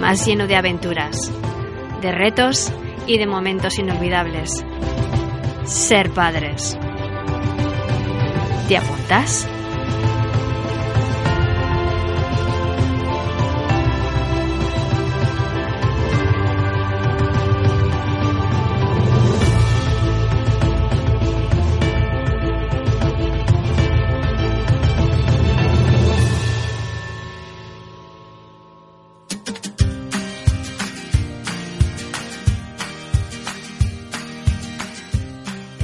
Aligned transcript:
Más 0.00 0.26
lleno 0.26 0.46
de 0.46 0.56
aventuras, 0.56 1.30
de 2.00 2.10
retos 2.10 2.72
y 3.06 3.18
de 3.18 3.26
momentos 3.26 3.78
inolvidables. 3.78 4.64
Ser 5.64 6.10
padres. 6.10 6.78
¿Te 8.66 8.78
apuntas? 8.78 9.46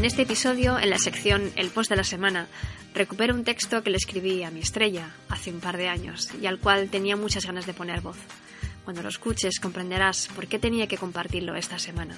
Este 0.07 0.23
episodio, 0.23 0.79
en 0.79 0.91
la 0.91 0.99
sección 0.99 1.51
El 1.57 1.71
post 1.71 1.91
de 1.91 1.97
la 1.97 2.05
semana, 2.05 2.47
recupero 2.95 3.35
un 3.35 3.43
texto 3.43 3.83
que 3.83 3.91
le 3.91 3.97
escribí 3.97 4.45
a 4.45 4.53
mi 4.53 4.61
estrella 4.61 5.11
hace 5.29 5.51
un 5.51 5.59
par 5.59 5.77
de 5.77 5.89
años 5.89 6.29
y 6.41 6.47
al 6.47 6.61
cual 6.61 6.89
tenía 6.91 7.17
muchas 7.17 7.45
ganas 7.45 7.67
de 7.67 7.75
poner 7.75 8.03
voz. 8.03 8.17
Cuando 8.84 9.03
lo 9.03 9.09
escuches 9.09 9.59
comprenderás 9.59 10.29
por 10.29 10.47
qué 10.47 10.61
tenía 10.61 10.87
que 10.87 10.97
compartirlo 10.97 11.57
esta 11.57 11.81
semana. 11.81 12.17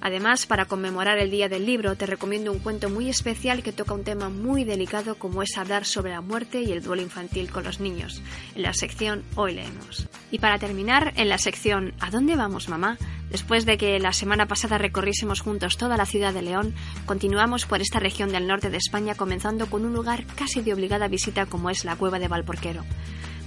Además, 0.00 0.46
para 0.46 0.64
conmemorar 0.64 1.18
el 1.18 1.30
Día 1.30 1.48
del 1.48 1.66
Libro, 1.66 1.94
te 1.96 2.06
recomiendo 2.06 2.52
un 2.52 2.58
cuento 2.58 2.88
muy 2.88 3.08
especial 3.08 3.62
que 3.62 3.72
toca 3.72 3.94
un 3.94 4.04
tema 4.04 4.30
muy 4.30 4.64
delicado 4.64 5.16
como 5.16 5.42
es 5.42 5.58
hablar 5.58 5.84
sobre 5.84 6.12
la 6.12 6.22
muerte 6.22 6.62
y 6.62 6.72
el 6.72 6.82
duelo 6.82 7.02
infantil 7.02 7.50
con 7.50 7.64
los 7.64 7.80
niños, 7.80 8.22
en 8.54 8.62
la 8.62 8.72
sección 8.72 9.22
Hoy 9.36 9.54
leemos. 9.54 10.08
Y 10.30 10.38
para 10.38 10.58
terminar, 10.58 11.12
en 11.16 11.28
la 11.28 11.38
sección 11.38 11.92
¿A 12.00 12.10
dónde 12.10 12.36
vamos, 12.36 12.68
mamá? 12.68 12.96
Después 13.30 13.66
de 13.66 13.78
que 13.78 13.98
la 14.00 14.12
semana 14.12 14.46
pasada 14.46 14.78
recorriésemos 14.78 15.40
juntos 15.40 15.76
toda 15.76 15.96
la 15.96 16.06
ciudad 16.06 16.32
de 16.32 16.42
León, 16.42 16.74
continuamos 17.06 17.66
por 17.66 17.80
esta 17.80 18.00
región 18.00 18.32
del 18.32 18.46
norte 18.46 18.70
de 18.70 18.78
España 18.78 19.14
comenzando 19.14 19.66
con 19.66 19.84
un 19.84 19.92
lugar 19.92 20.24
casi 20.34 20.62
de 20.62 20.74
obligada 20.74 21.08
visita 21.08 21.46
como 21.46 21.70
es 21.70 21.84
la 21.84 21.96
cueva 21.96 22.18
de 22.18 22.28
Valporquero. 22.28 22.84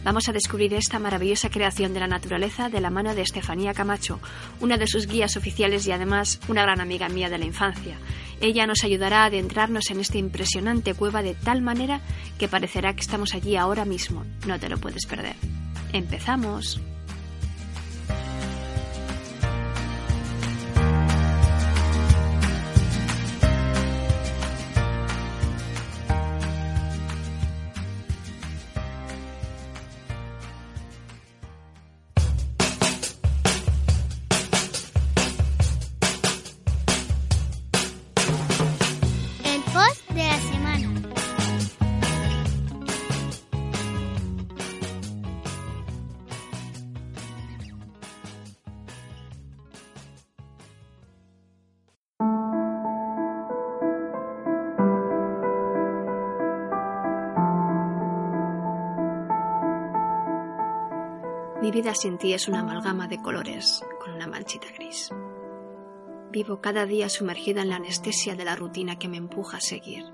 Vamos 0.04 0.28
a 0.28 0.34
descubrir 0.34 0.73
esta 0.73 1.00
maravillosa 1.00 1.50
creación 1.50 1.94
de 1.94 2.02
la 2.02 2.08
naturaleza 2.08 2.68
de 2.70 2.82
la 2.82 2.90
mano 2.90 3.16
de 3.16 3.22
Estefanía 3.22 3.73
Camacho, 3.73 4.20
una 4.60 4.78
de 4.78 4.86
sus 4.86 5.08
guías 5.08 5.38
oficiales 5.38 5.88
y 5.88 5.92
además 5.92 6.42
una 6.50 6.64
gran 6.64 6.82
amiga 6.82 7.08
mía 7.08 7.30
de 7.30 7.38
la 7.38 7.45
infancia. 7.45 7.98
Ella 8.42 8.68
nos 8.68 8.84
ayudará 8.84 9.23
a 9.23 9.26
adentrarnos 9.26 9.90
en 9.92 10.02
esta 10.02 10.18
impresionante 10.18 10.94
cueva 10.94 11.23
de 11.23 11.36
tal 11.36 11.62
manera 11.62 12.02
que 12.38 12.50
parecerá 12.50 12.94
que 12.94 13.02
estamos 13.02 13.34
allí 13.34 13.56
ahora 13.56 13.86
mismo. 13.86 14.26
No 14.45 14.60
te 14.60 14.67
lo 14.67 14.77
puedes 14.77 15.05
perder. 15.05 15.36
¡Empezamos! 15.94 16.82
Vida 61.73 61.95
sin 61.95 62.20
ti 62.20 62.34
es 62.34 62.48
una 62.48 62.60
amalgama 62.60 63.08
de 63.08 63.20
colores 63.20 63.84
con 64.00 64.14
una 64.14 64.28
manchita 64.28 64.67
gris. 64.78 65.10
Vivo 66.32 66.61
cada 66.61 66.86
día 66.86 67.10
sumergida 67.10 67.64
en 67.64 67.70
la 67.70 67.78
anestesia 67.78 68.36
de 68.36 68.45
la 68.45 68.56
rutina 68.56 69.00
que 69.00 69.08
me 69.08 69.17
empuja 69.17 69.58
a 69.58 69.61
seguir, 69.61 70.06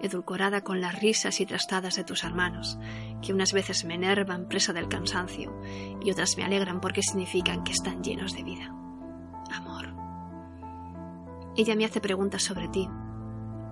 edulcorada 0.00 0.62
con 0.62 0.80
las 0.80 0.98
risas 0.98 1.38
y 1.42 1.46
trastadas 1.46 1.96
de 1.96 2.04
tus 2.04 2.24
hermanos, 2.24 2.78
que 3.20 3.34
unas 3.34 3.52
veces 3.52 3.84
me 3.84 3.94
enervan 3.94 4.48
presa 4.48 4.72
del 4.72 4.88
cansancio 4.88 5.54
y 6.02 6.10
otras 6.10 6.38
me 6.38 6.44
alegran 6.44 6.80
porque 6.80 7.02
significan 7.02 7.62
que 7.62 7.72
están 7.72 8.02
llenos 8.02 8.34
de 8.34 8.44
vida. 8.44 8.74
Amor. 9.52 9.94
Ella 11.56 11.76
me 11.76 11.84
hace 11.84 12.00
preguntas 12.00 12.42
sobre 12.42 12.68
ti, 12.68 12.88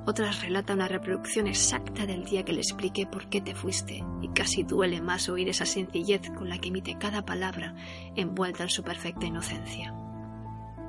otras 0.06 0.42
relata 0.42 0.74
una 0.74 0.88
reproducción 0.88 1.46
exacta 1.46 2.06
del 2.06 2.24
día 2.24 2.44
que 2.44 2.52
le 2.52 2.60
expliqué 2.60 3.06
por 3.06 3.28
qué 3.28 3.40
te 3.40 3.54
fuiste, 3.54 4.04
y 4.22 4.28
casi 4.28 4.62
duele 4.62 5.00
más 5.00 5.28
oír 5.28 5.48
esa 5.48 5.66
sencillez 5.66 6.30
con 6.30 6.48
la 6.48 6.58
que 6.58 6.68
emite 6.68 6.96
cada 6.98 7.24
palabra 7.24 7.74
envuelta 8.16 8.62
en 8.62 8.70
su 8.70 8.82
perfecta 8.82 9.26
inocencia. 9.26 9.94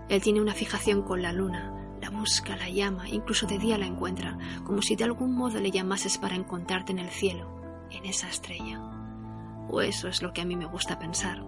Él 0.09 0.22
tiene 0.22 0.41
una 0.41 0.53
fijación 0.53 1.03
con 1.03 1.22
la 1.22 1.33
luna, 1.33 1.73
la 2.01 2.09
busca, 2.09 2.55
la 2.57 2.69
llama, 2.69 3.07
incluso 3.07 3.45
de 3.47 3.59
día 3.59 3.77
la 3.77 3.85
encuentra, 3.85 4.38
como 4.66 4.81
si 4.81 4.95
de 4.95 5.03
algún 5.03 5.35
modo 5.35 5.59
le 5.59 5.72
llamases 5.72 6.17
para 6.17 6.35
encontrarte 6.35 6.91
en 6.91 6.99
el 6.99 7.09
cielo, 7.09 7.88
en 7.91 8.05
esa 8.05 8.28
estrella. 8.28 8.81
O 9.69 9.81
eso 9.81 10.07
es 10.07 10.22
lo 10.22 10.33
que 10.33 10.41
a 10.41 10.45
mí 10.45 10.55
me 10.55 10.66
gusta 10.66 10.99
pensar. 10.99 11.43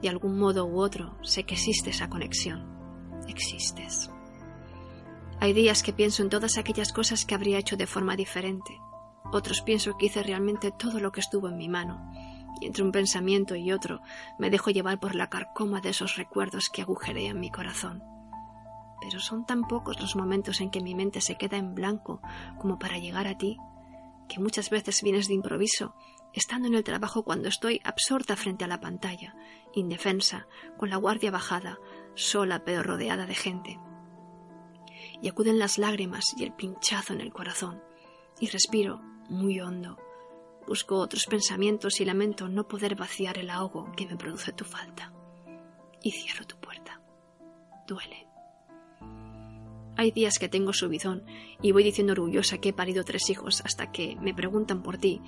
De 0.00 0.08
algún 0.08 0.38
modo 0.38 0.66
u 0.66 0.78
otro 0.80 1.16
sé 1.22 1.44
que 1.44 1.54
existe 1.54 1.90
esa 1.90 2.08
conexión. 2.08 2.64
Existes. 3.28 4.10
Hay 5.38 5.52
días 5.52 5.82
que 5.82 5.92
pienso 5.92 6.22
en 6.22 6.30
todas 6.30 6.56
aquellas 6.56 6.92
cosas 6.94 7.26
que 7.26 7.34
habría 7.34 7.58
hecho 7.58 7.76
de 7.76 7.86
forma 7.86 8.16
diferente. 8.16 8.80
Otros 9.32 9.60
pienso 9.60 9.96
que 9.96 10.06
hice 10.06 10.22
realmente 10.22 10.72
todo 10.72 10.98
lo 10.98 11.12
que 11.12 11.20
estuvo 11.20 11.48
en 11.48 11.58
mi 11.58 11.68
mano. 11.68 12.10
Y 12.58 12.66
entre 12.66 12.82
un 12.82 12.90
pensamiento 12.90 13.54
y 13.54 13.70
otro 13.70 14.00
me 14.38 14.48
dejo 14.48 14.70
llevar 14.70 14.98
por 14.98 15.14
la 15.14 15.28
carcoma 15.28 15.82
de 15.82 15.90
esos 15.90 16.16
recuerdos 16.16 16.70
que 16.70 16.80
agujerean 16.80 17.38
mi 17.38 17.50
corazón. 17.50 18.02
Pero 19.02 19.20
son 19.20 19.44
tan 19.44 19.68
pocos 19.68 20.00
los 20.00 20.16
momentos 20.16 20.62
en 20.62 20.70
que 20.70 20.80
mi 20.80 20.94
mente 20.94 21.20
se 21.20 21.36
queda 21.36 21.58
en 21.58 21.74
blanco 21.74 22.22
como 22.58 22.78
para 22.78 22.98
llegar 22.98 23.26
a 23.26 23.36
ti, 23.36 23.58
que 24.28 24.40
muchas 24.40 24.70
veces 24.70 25.02
vienes 25.02 25.28
de 25.28 25.34
improviso, 25.34 25.94
estando 26.32 26.66
en 26.66 26.74
el 26.74 26.82
trabajo 26.82 27.24
cuando 27.24 27.48
estoy 27.48 27.82
absorta 27.84 28.36
frente 28.36 28.64
a 28.64 28.68
la 28.68 28.80
pantalla, 28.80 29.36
indefensa, 29.74 30.46
con 30.78 30.88
la 30.88 30.96
guardia 30.96 31.30
bajada, 31.30 31.78
sola 32.14 32.64
pero 32.64 32.82
rodeada 32.82 33.26
de 33.26 33.34
gente 33.34 33.78
y 35.22 35.28
acuden 35.28 35.58
las 35.58 35.78
lágrimas 35.78 36.24
y 36.36 36.44
el 36.44 36.52
pinchazo 36.52 37.12
en 37.12 37.20
el 37.20 37.32
corazón, 37.32 37.82
y 38.40 38.48
respiro 38.48 39.00
muy 39.28 39.60
hondo. 39.60 39.96
Busco 40.66 40.96
otros 40.96 41.26
pensamientos 41.26 42.00
y 42.00 42.04
lamento 42.04 42.48
no 42.48 42.66
poder 42.66 42.96
vaciar 42.96 43.38
el 43.38 43.50
ahogo 43.50 43.92
que 43.96 44.06
me 44.06 44.16
produce 44.16 44.52
tu 44.52 44.64
falta. 44.64 45.12
Y 46.02 46.10
cierro 46.10 46.44
tu 46.44 46.56
puerta. 46.58 47.00
Duele. 47.86 48.26
Hay 49.96 50.10
días 50.10 50.38
que 50.38 50.48
tengo 50.48 50.72
subidón 50.72 51.24
y 51.62 51.72
voy 51.72 51.82
diciendo 51.82 52.12
orgullosa 52.12 52.58
que 52.58 52.70
he 52.70 52.72
parido 52.72 53.04
tres 53.04 53.30
hijos 53.30 53.62
hasta 53.64 53.92
que 53.92 54.16
me 54.16 54.34
preguntan 54.34 54.82
por 54.82 54.98
ti 54.98 55.22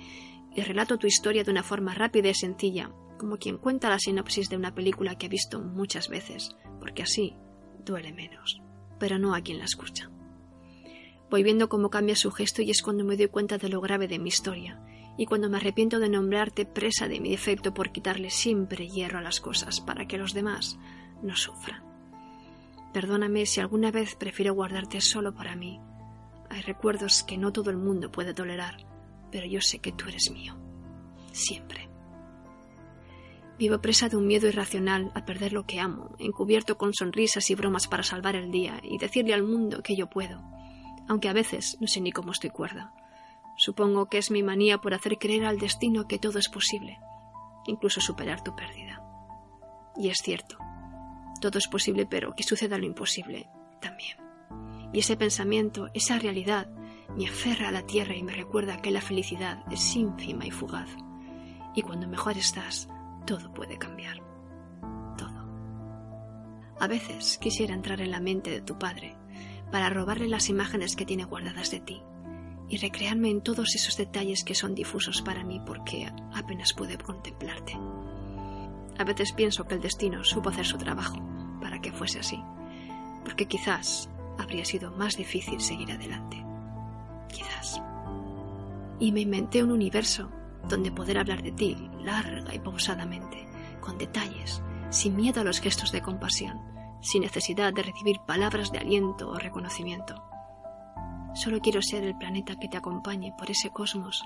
y 0.55 0.61
relato 0.61 0.97
tu 0.97 1.07
historia 1.07 1.43
de 1.43 1.51
una 1.51 1.63
forma 1.63 1.95
rápida 1.95 2.29
y 2.29 2.35
sencilla, 2.35 2.91
como 3.17 3.37
quien 3.37 3.57
cuenta 3.57 3.89
la 3.89 3.97
sinopsis 3.97 4.49
de 4.49 4.57
una 4.57 4.75
película 4.75 5.17
que 5.17 5.25
ha 5.25 5.29
visto 5.29 5.59
muchas 5.59 6.09
veces, 6.09 6.55
porque 6.79 7.03
así 7.03 7.35
duele 7.83 8.13
menos 8.13 8.61
pero 8.99 9.17
no 9.17 9.33
a 9.33 9.41
quien 9.41 9.59
la 9.59 9.65
escucha. 9.65 10.09
Voy 11.29 11.43
viendo 11.43 11.69
cómo 11.69 11.89
cambia 11.89 12.15
su 12.15 12.31
gesto 12.31 12.61
y 12.61 12.71
es 12.71 12.81
cuando 12.81 13.03
me 13.03 13.15
doy 13.15 13.27
cuenta 13.27 13.57
de 13.57 13.69
lo 13.69 13.81
grave 13.81 14.07
de 14.07 14.19
mi 14.19 14.29
historia, 14.29 14.81
y 15.17 15.25
cuando 15.25 15.49
me 15.49 15.57
arrepiento 15.57 15.99
de 15.99 16.09
nombrarte 16.09 16.65
presa 16.65 17.07
de 17.07 17.19
mi 17.19 17.29
defecto 17.29 17.73
por 17.73 17.91
quitarle 17.91 18.29
siempre 18.29 18.87
hierro 18.87 19.19
a 19.19 19.21
las 19.21 19.39
cosas 19.41 19.81
para 19.81 20.07
que 20.07 20.17
los 20.17 20.33
demás 20.33 20.79
no 21.21 21.35
sufran. 21.35 21.83
Perdóname 22.93 23.45
si 23.45 23.59
alguna 23.59 23.91
vez 23.91 24.15
prefiero 24.15 24.53
guardarte 24.53 25.01
solo 25.01 25.35
para 25.35 25.55
mí. 25.55 25.79
Hay 26.49 26.61
recuerdos 26.61 27.23
que 27.23 27.37
no 27.37 27.51
todo 27.51 27.69
el 27.69 27.77
mundo 27.77 28.11
puede 28.11 28.33
tolerar, 28.33 28.77
pero 29.31 29.45
yo 29.45 29.61
sé 29.61 29.79
que 29.79 29.91
tú 29.91 30.07
eres 30.07 30.31
mío. 30.31 30.55
Siempre. 31.31 31.88
Vivo 33.59 33.81
presa 33.81 34.07
de 34.07 34.15
un 34.15 34.25
miedo 34.25 34.47
irracional 34.47 35.11
a 35.15 35.25
perder 35.25 35.51
lo 35.51 35.65
que 35.65 35.81
amo, 35.81 36.15
encubierto 36.17 36.77
con 36.77 36.93
sonrisas 36.93 37.49
y 37.49 37.55
bromas 37.55 37.89
para 37.89 38.03
salvar 38.03 38.37
el 38.37 38.51
día 38.51 38.79
y 38.81 38.97
decirle 38.97 39.33
al 39.33 39.43
mundo 39.43 39.83
que 39.83 39.97
yo 39.97 40.09
puedo, 40.09 40.41
aunque 41.09 41.27
a 41.27 41.33
veces 41.33 41.75
no 41.81 41.87
sé 41.87 41.99
ni 41.99 42.13
cómo 42.13 42.31
estoy 42.31 42.51
cuerda. 42.51 42.93
Supongo 43.57 44.05
que 44.05 44.17
es 44.17 44.31
mi 44.31 44.43
manía 44.43 44.77
por 44.77 44.93
hacer 44.93 45.17
creer 45.17 45.43
al 45.43 45.59
destino 45.59 46.07
que 46.07 46.19
todo 46.19 46.39
es 46.39 46.47
posible, 46.47 46.99
incluso 47.65 47.99
superar 47.99 48.41
tu 48.41 48.55
pérdida. 48.55 49.03
Y 49.97 50.07
es 50.07 50.19
cierto, 50.19 50.57
todo 51.41 51.59
es 51.59 51.67
posible, 51.67 52.05
pero 52.05 52.33
que 52.35 52.43
suceda 52.43 52.77
lo 52.77 52.85
imposible 52.85 53.49
también. 53.81 54.15
Y 54.93 54.99
ese 54.99 55.17
pensamiento, 55.17 55.89
esa 55.93 56.17
realidad, 56.17 56.69
me 57.17 57.27
aferra 57.27 57.67
a 57.67 57.71
la 57.73 57.85
tierra 57.85 58.15
y 58.15 58.23
me 58.23 58.31
recuerda 58.31 58.81
que 58.81 58.91
la 58.91 59.01
felicidad 59.01 59.65
es 59.69 59.97
ínfima 59.97 60.45
y 60.45 60.51
fugaz. 60.51 60.89
Y 61.75 61.81
cuando 61.81 62.07
mejor 62.07 62.37
estás, 62.37 62.87
todo 63.29 63.53
puede 63.53 63.77
cambiar. 63.77 64.17
Todo. 65.15 65.45
A 66.79 66.87
veces 66.87 67.37
quisiera 67.37 67.75
entrar 67.75 68.01
en 68.01 68.09
la 68.09 68.19
mente 68.19 68.49
de 68.49 68.61
tu 68.61 68.79
padre 68.79 69.15
para 69.71 69.91
robarle 69.91 70.27
las 70.27 70.49
imágenes 70.49 70.95
que 70.95 71.05
tiene 71.05 71.25
guardadas 71.25 71.69
de 71.69 71.79
ti 71.79 72.01
y 72.69 72.77
recrearme 72.77 73.29
en 73.29 73.41
todos 73.41 73.75
esos 73.75 73.97
detalles 73.97 74.43
que 74.43 74.55
son 74.55 74.73
difusos 74.73 75.21
para 75.21 75.43
mí 75.43 75.61
porque 75.63 76.11
apenas 76.33 76.73
pude 76.73 76.97
contemplarte. 76.97 77.77
A 78.97 79.03
veces 79.03 79.31
pienso 79.33 79.67
que 79.67 79.75
el 79.75 79.81
destino 79.81 80.23
supo 80.23 80.49
hacer 80.49 80.65
su 80.65 80.79
trabajo 80.79 81.21
para 81.61 81.79
que 81.81 81.91
fuese 81.91 82.19
así, 82.21 82.41
porque 83.23 83.47
quizás 83.47 84.09
habría 84.39 84.65
sido 84.65 84.89
más 84.89 85.17
difícil 85.17 85.61
seguir 85.61 85.91
adelante. 85.91 86.43
Quizás. 87.27 87.79
Y 88.99 89.11
me 89.11 89.21
inventé 89.21 89.63
un 89.63 89.69
universo 89.69 90.31
donde 90.67 90.91
poder 90.91 91.17
hablar 91.17 91.41
de 91.41 91.51
ti 91.51 91.89
larga 92.01 92.53
y 92.53 92.59
pausadamente, 92.59 93.47
con 93.79 93.97
detalles, 93.97 94.61
sin 94.89 95.15
miedo 95.15 95.41
a 95.41 95.43
los 95.43 95.59
gestos 95.59 95.91
de 95.91 96.01
compasión, 96.01 96.61
sin 97.01 97.21
necesidad 97.21 97.73
de 97.73 97.83
recibir 97.83 98.19
palabras 98.25 98.71
de 98.71 98.79
aliento 98.79 99.29
o 99.29 99.35
reconocimiento. 99.35 100.23
Solo 101.33 101.59
quiero 101.59 101.81
ser 101.81 102.03
el 102.03 102.17
planeta 102.17 102.55
que 102.55 102.67
te 102.67 102.77
acompañe 102.77 103.33
por 103.37 103.49
ese 103.51 103.69
cosmos 103.69 104.23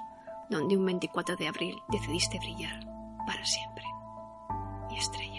donde 0.50 0.78
un 0.78 0.86
24 0.86 1.36
de 1.36 1.48
abril 1.48 1.76
decidiste 1.90 2.40
brillar 2.40 2.80
para 3.26 3.46
siempre. 3.46 3.84
Mi 4.90 4.98
estrella. 4.98 5.33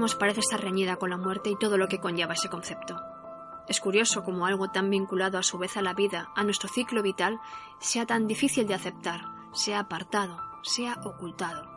Vivimos 0.00 0.16
parece 0.16 0.40
estar 0.40 0.62
reñida 0.62 0.96
con 0.96 1.10
la 1.10 1.18
muerte 1.18 1.50
y 1.50 1.58
todo 1.58 1.76
lo 1.76 1.86
que 1.86 2.00
conlleva 2.00 2.32
ese 2.32 2.48
concepto. 2.48 2.98
Es 3.68 3.80
curioso 3.80 4.24
cómo 4.24 4.46
algo 4.46 4.70
tan 4.70 4.88
vinculado 4.88 5.36
a 5.36 5.42
su 5.42 5.58
vez 5.58 5.76
a 5.76 5.82
la 5.82 5.92
vida, 5.92 6.30
a 6.34 6.42
nuestro 6.42 6.70
ciclo 6.70 7.02
vital, 7.02 7.38
sea 7.80 8.06
tan 8.06 8.26
difícil 8.26 8.66
de 8.66 8.72
aceptar, 8.72 9.26
sea 9.52 9.80
apartado, 9.80 10.40
sea 10.62 10.98
ocultado. 11.04 11.68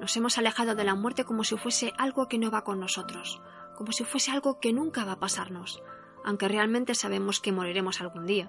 Nos 0.00 0.16
hemos 0.16 0.38
alejado 0.38 0.76
de 0.76 0.84
la 0.84 0.94
muerte 0.94 1.24
como 1.24 1.42
si 1.42 1.56
fuese 1.56 1.92
algo 1.98 2.28
que 2.28 2.38
no 2.38 2.52
va 2.52 2.62
con 2.62 2.78
nosotros, 2.78 3.42
como 3.76 3.90
si 3.90 4.04
fuese 4.04 4.30
algo 4.30 4.60
que 4.60 4.72
nunca 4.72 5.04
va 5.04 5.12
a 5.12 5.18
pasarnos, 5.18 5.82
aunque 6.24 6.46
realmente 6.46 6.94
sabemos 6.94 7.40
que 7.40 7.50
moriremos 7.50 8.00
algún 8.00 8.26
día, 8.26 8.48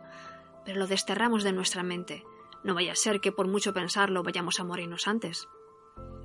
pero 0.64 0.78
lo 0.78 0.86
desterramos 0.86 1.44
de 1.44 1.54
nuestra 1.54 1.82
mente. 1.82 2.24
No 2.64 2.76
vaya 2.76 2.92
a 2.92 2.96
ser 2.96 3.20
que 3.20 3.32
por 3.32 3.48
mucho 3.48 3.74
pensarlo 3.74 4.22
vayamos 4.22 4.60
a 4.60 4.64
morirnos 4.64 5.08
antes. 5.08 5.50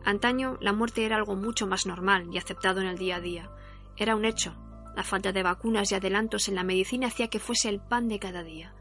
Antaño 0.07 0.57
la 0.61 0.73
muerte 0.73 1.05
era 1.05 1.17
algo 1.17 1.35
mucho 1.35 1.67
más 1.67 1.85
normal 1.85 2.29
y 2.31 2.39
aceptado 2.39 2.81
en 2.81 2.87
el 2.87 2.97
día 2.97 3.17
a 3.17 3.21
día. 3.21 3.51
Era 3.97 4.15
un 4.15 4.25
hecho. 4.25 4.55
La 4.95 5.03
falta 5.03 5.33
de 5.33 5.43
vacunas 5.43 5.91
y 5.91 5.97
adelantos 5.97 6.47
en 6.47 6.55
la 6.55 6.63
medicina 6.63 7.09
hacía 7.09 7.27
que 7.27 7.41
fuese 7.41 7.69
el 7.69 7.81
pan 7.81 8.07
de 8.07 8.21
cada 8.21 8.45
día. 8.45 8.73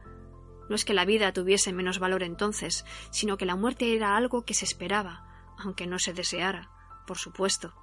No 0.70 0.76
es 0.76 0.86
que 0.86 0.94
la 0.94 1.04
vida 1.04 1.34
tuviese 1.34 1.74
menos 1.74 1.98
valor 1.98 2.22
entonces, 2.22 2.86
sino 3.10 3.38
que 3.38 3.48
la 3.48 3.56
muerte 3.56 3.96
era 3.96 4.16
algo 4.16 4.46
que 4.46 4.54
se 4.54 4.66
esperaba, 4.66 5.56
aunque 5.58 5.88
no 5.88 5.98
se 5.98 6.14
deseara, 6.14 6.70
por 7.08 7.18
supuesto. 7.18 7.74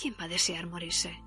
¿Quién 0.00 0.14
va 0.20 0.26
a 0.26 0.28
desear 0.28 0.68
morirse? 0.68 1.20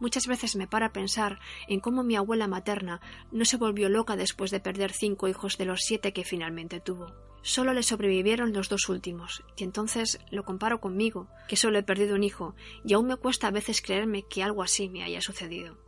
Muchas 0.00 0.26
veces 0.26 0.56
me 0.56 0.66
para 0.66 0.92
pensar 0.92 1.38
en 1.68 1.78
cómo 1.78 2.02
mi 2.02 2.16
abuela 2.16 2.48
materna 2.48 3.00
no 3.30 3.44
se 3.44 3.56
volvió 3.56 3.88
loca 3.88 4.16
después 4.16 4.50
de 4.50 4.58
perder 4.58 4.90
cinco 4.90 5.28
hijos 5.28 5.58
de 5.58 5.66
los 5.66 5.82
siete 5.82 6.12
que 6.12 6.24
finalmente 6.24 6.80
tuvo. 6.80 7.29
Solo 7.42 7.72
le 7.72 7.82
sobrevivieron 7.82 8.52
los 8.52 8.68
dos 8.68 8.88
últimos, 8.88 9.42
y 9.56 9.64
entonces 9.64 10.20
lo 10.30 10.44
comparo 10.44 10.80
conmigo, 10.80 11.28
que 11.48 11.56
solo 11.56 11.78
he 11.78 11.82
perdido 11.82 12.14
un 12.14 12.22
hijo, 12.22 12.54
y 12.84 12.92
aún 12.92 13.06
me 13.06 13.16
cuesta 13.16 13.48
a 13.48 13.50
veces 13.50 13.80
creerme 13.80 14.24
que 14.24 14.42
algo 14.42 14.62
así 14.62 14.88
me 14.90 15.02
haya 15.02 15.22
sucedido. 15.22 15.78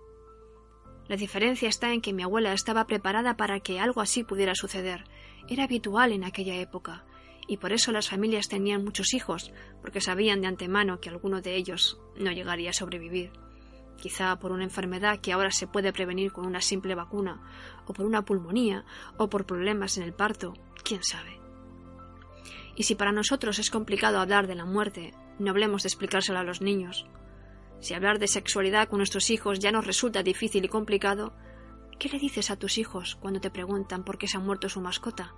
La 1.09 1.17
diferencia 1.17 1.69
está 1.69 1.93
en 1.93 2.01
que 2.01 2.15
mi 2.15 2.23
abuela 2.23 2.55
estaba 2.55 2.87
preparada 2.87 3.37
para 3.37 3.61
que 3.61 3.81
algo 3.81 4.01
así 4.01 4.25
pudiera 4.25 4.55
suceder. 4.55 5.05
Era 5.47 5.65
habitual 5.65 6.13
en 6.13 6.25
aquella 6.25 6.57
época, 6.57 7.05
y 7.47 7.59
por 7.59 7.73
eso 7.73 7.93
las 7.93 8.09
familias 8.09 8.49
tenían 8.49 8.83
muchos 8.83 9.13
hijos, 9.13 9.53
porque 9.83 10.01
sabían 10.01 10.41
de 10.41 10.47
antemano 10.47 11.01
que 11.01 11.11
alguno 11.11 11.43
de 11.43 11.57
ellos 11.57 12.01
no 12.17 12.33
llegaría 12.33 12.71
a 12.71 12.75
sobrevivir. 12.75 13.31
Quizá 14.01 14.39
por 14.39 14.53
una 14.53 14.65
enfermedad 14.65 15.21
que 15.21 15.33
ahora 15.33 15.51
se 15.51 15.67
puede 15.67 15.93
prevenir 15.93 16.33
con 16.33 16.47
una 16.47 16.63
simple 16.63 16.95
vacuna, 16.95 17.43
o 17.87 17.93
por 17.93 18.07
una 18.07 18.25
pulmonía, 18.25 18.87
o 19.19 19.29
por 19.29 19.45
problemas 19.45 19.99
en 19.99 20.05
el 20.05 20.15
parto, 20.15 20.55
quién 20.83 21.03
sabe. 21.03 21.42
Y 22.77 22.85
si 22.85 22.95
para 22.95 23.13
nosotros 23.13 23.59
es 23.59 23.71
complicado 23.71 24.19
hablar 24.19 24.47
de 24.47 24.55
la 24.55 24.65
muerte, 24.65 25.13
no 25.39 25.51
hablemos 25.51 25.83
de 25.83 25.89
explicárselo 25.89 26.39
a 26.39 26.45
los 26.45 26.61
niños. 26.61 27.07
Si 27.81 27.95
hablar 27.95 28.19
de 28.19 28.29
sexualidad 28.29 28.89
con 28.89 28.99
nuestros 28.99 29.31
hijos 29.31 29.59
ya 29.59 29.73
nos 29.73 29.87
resulta 29.87 30.23
difícil 30.23 30.65
y 30.65 30.69
complicado, 30.69 31.35
¿qué 31.99 32.08
le 32.08 32.19
dices 32.19 32.51
a 32.51 32.56
tus 32.56 32.79
hijos 32.79 33.17
cuando 33.17 33.41
te 33.41 33.51
preguntan 33.51 34.05
por 34.05 34.19
qué 34.19 34.29
se 34.29 34.37
ha 34.37 34.41
muerto 34.41 34.69
su 34.69 34.81
mascota? 34.81 35.35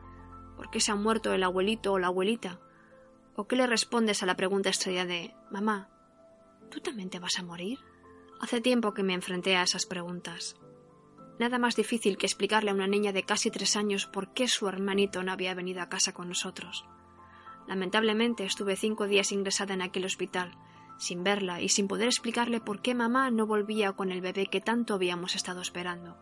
¿Por 0.56 0.70
qué 0.70 0.80
se 0.80 0.92
ha 0.92 0.94
muerto 0.94 1.32
el 1.32 1.42
abuelito 1.42 1.92
o 1.92 1.98
la 1.98 2.08
abuelita? 2.08 2.60
¿O 3.34 3.48
qué 3.48 3.56
le 3.56 3.66
respondes 3.66 4.22
a 4.22 4.26
la 4.26 4.36
pregunta 4.36 4.68
estrella 4.68 5.04
de 5.04 5.34
Mamá, 5.50 5.88
¿tú 6.70 6.80
también 6.80 7.10
te 7.10 7.18
vas 7.18 7.38
a 7.38 7.42
morir? 7.42 7.78
Hace 8.40 8.60
tiempo 8.60 8.94
que 8.94 9.02
me 9.02 9.14
enfrenté 9.14 9.56
a 9.56 9.62
esas 9.62 9.86
preguntas. 9.86 10.56
Nada 11.38 11.58
más 11.58 11.74
difícil 11.74 12.16
que 12.16 12.26
explicarle 12.26 12.70
a 12.70 12.74
una 12.74 12.86
niña 12.86 13.12
de 13.12 13.24
casi 13.24 13.50
tres 13.50 13.74
años 13.74 14.06
por 14.06 14.32
qué 14.34 14.46
su 14.46 14.68
hermanito 14.68 15.22
no 15.22 15.32
había 15.32 15.54
venido 15.54 15.82
a 15.82 15.88
casa 15.88 16.12
con 16.12 16.28
nosotros. 16.28 16.84
Lamentablemente 17.66 18.44
estuve 18.44 18.76
cinco 18.76 19.06
días 19.06 19.32
ingresada 19.32 19.74
en 19.74 19.82
aquel 19.82 20.04
hospital, 20.04 20.56
sin 20.98 21.24
verla 21.24 21.60
y 21.60 21.68
sin 21.68 21.88
poder 21.88 22.06
explicarle 22.06 22.60
por 22.60 22.82
qué 22.82 22.94
mamá 22.94 23.30
no 23.30 23.46
volvía 23.46 23.92
con 23.92 24.12
el 24.12 24.20
bebé 24.20 24.46
que 24.46 24.60
tanto 24.60 24.94
habíamos 24.94 25.34
estado 25.34 25.60
esperando 25.60 26.16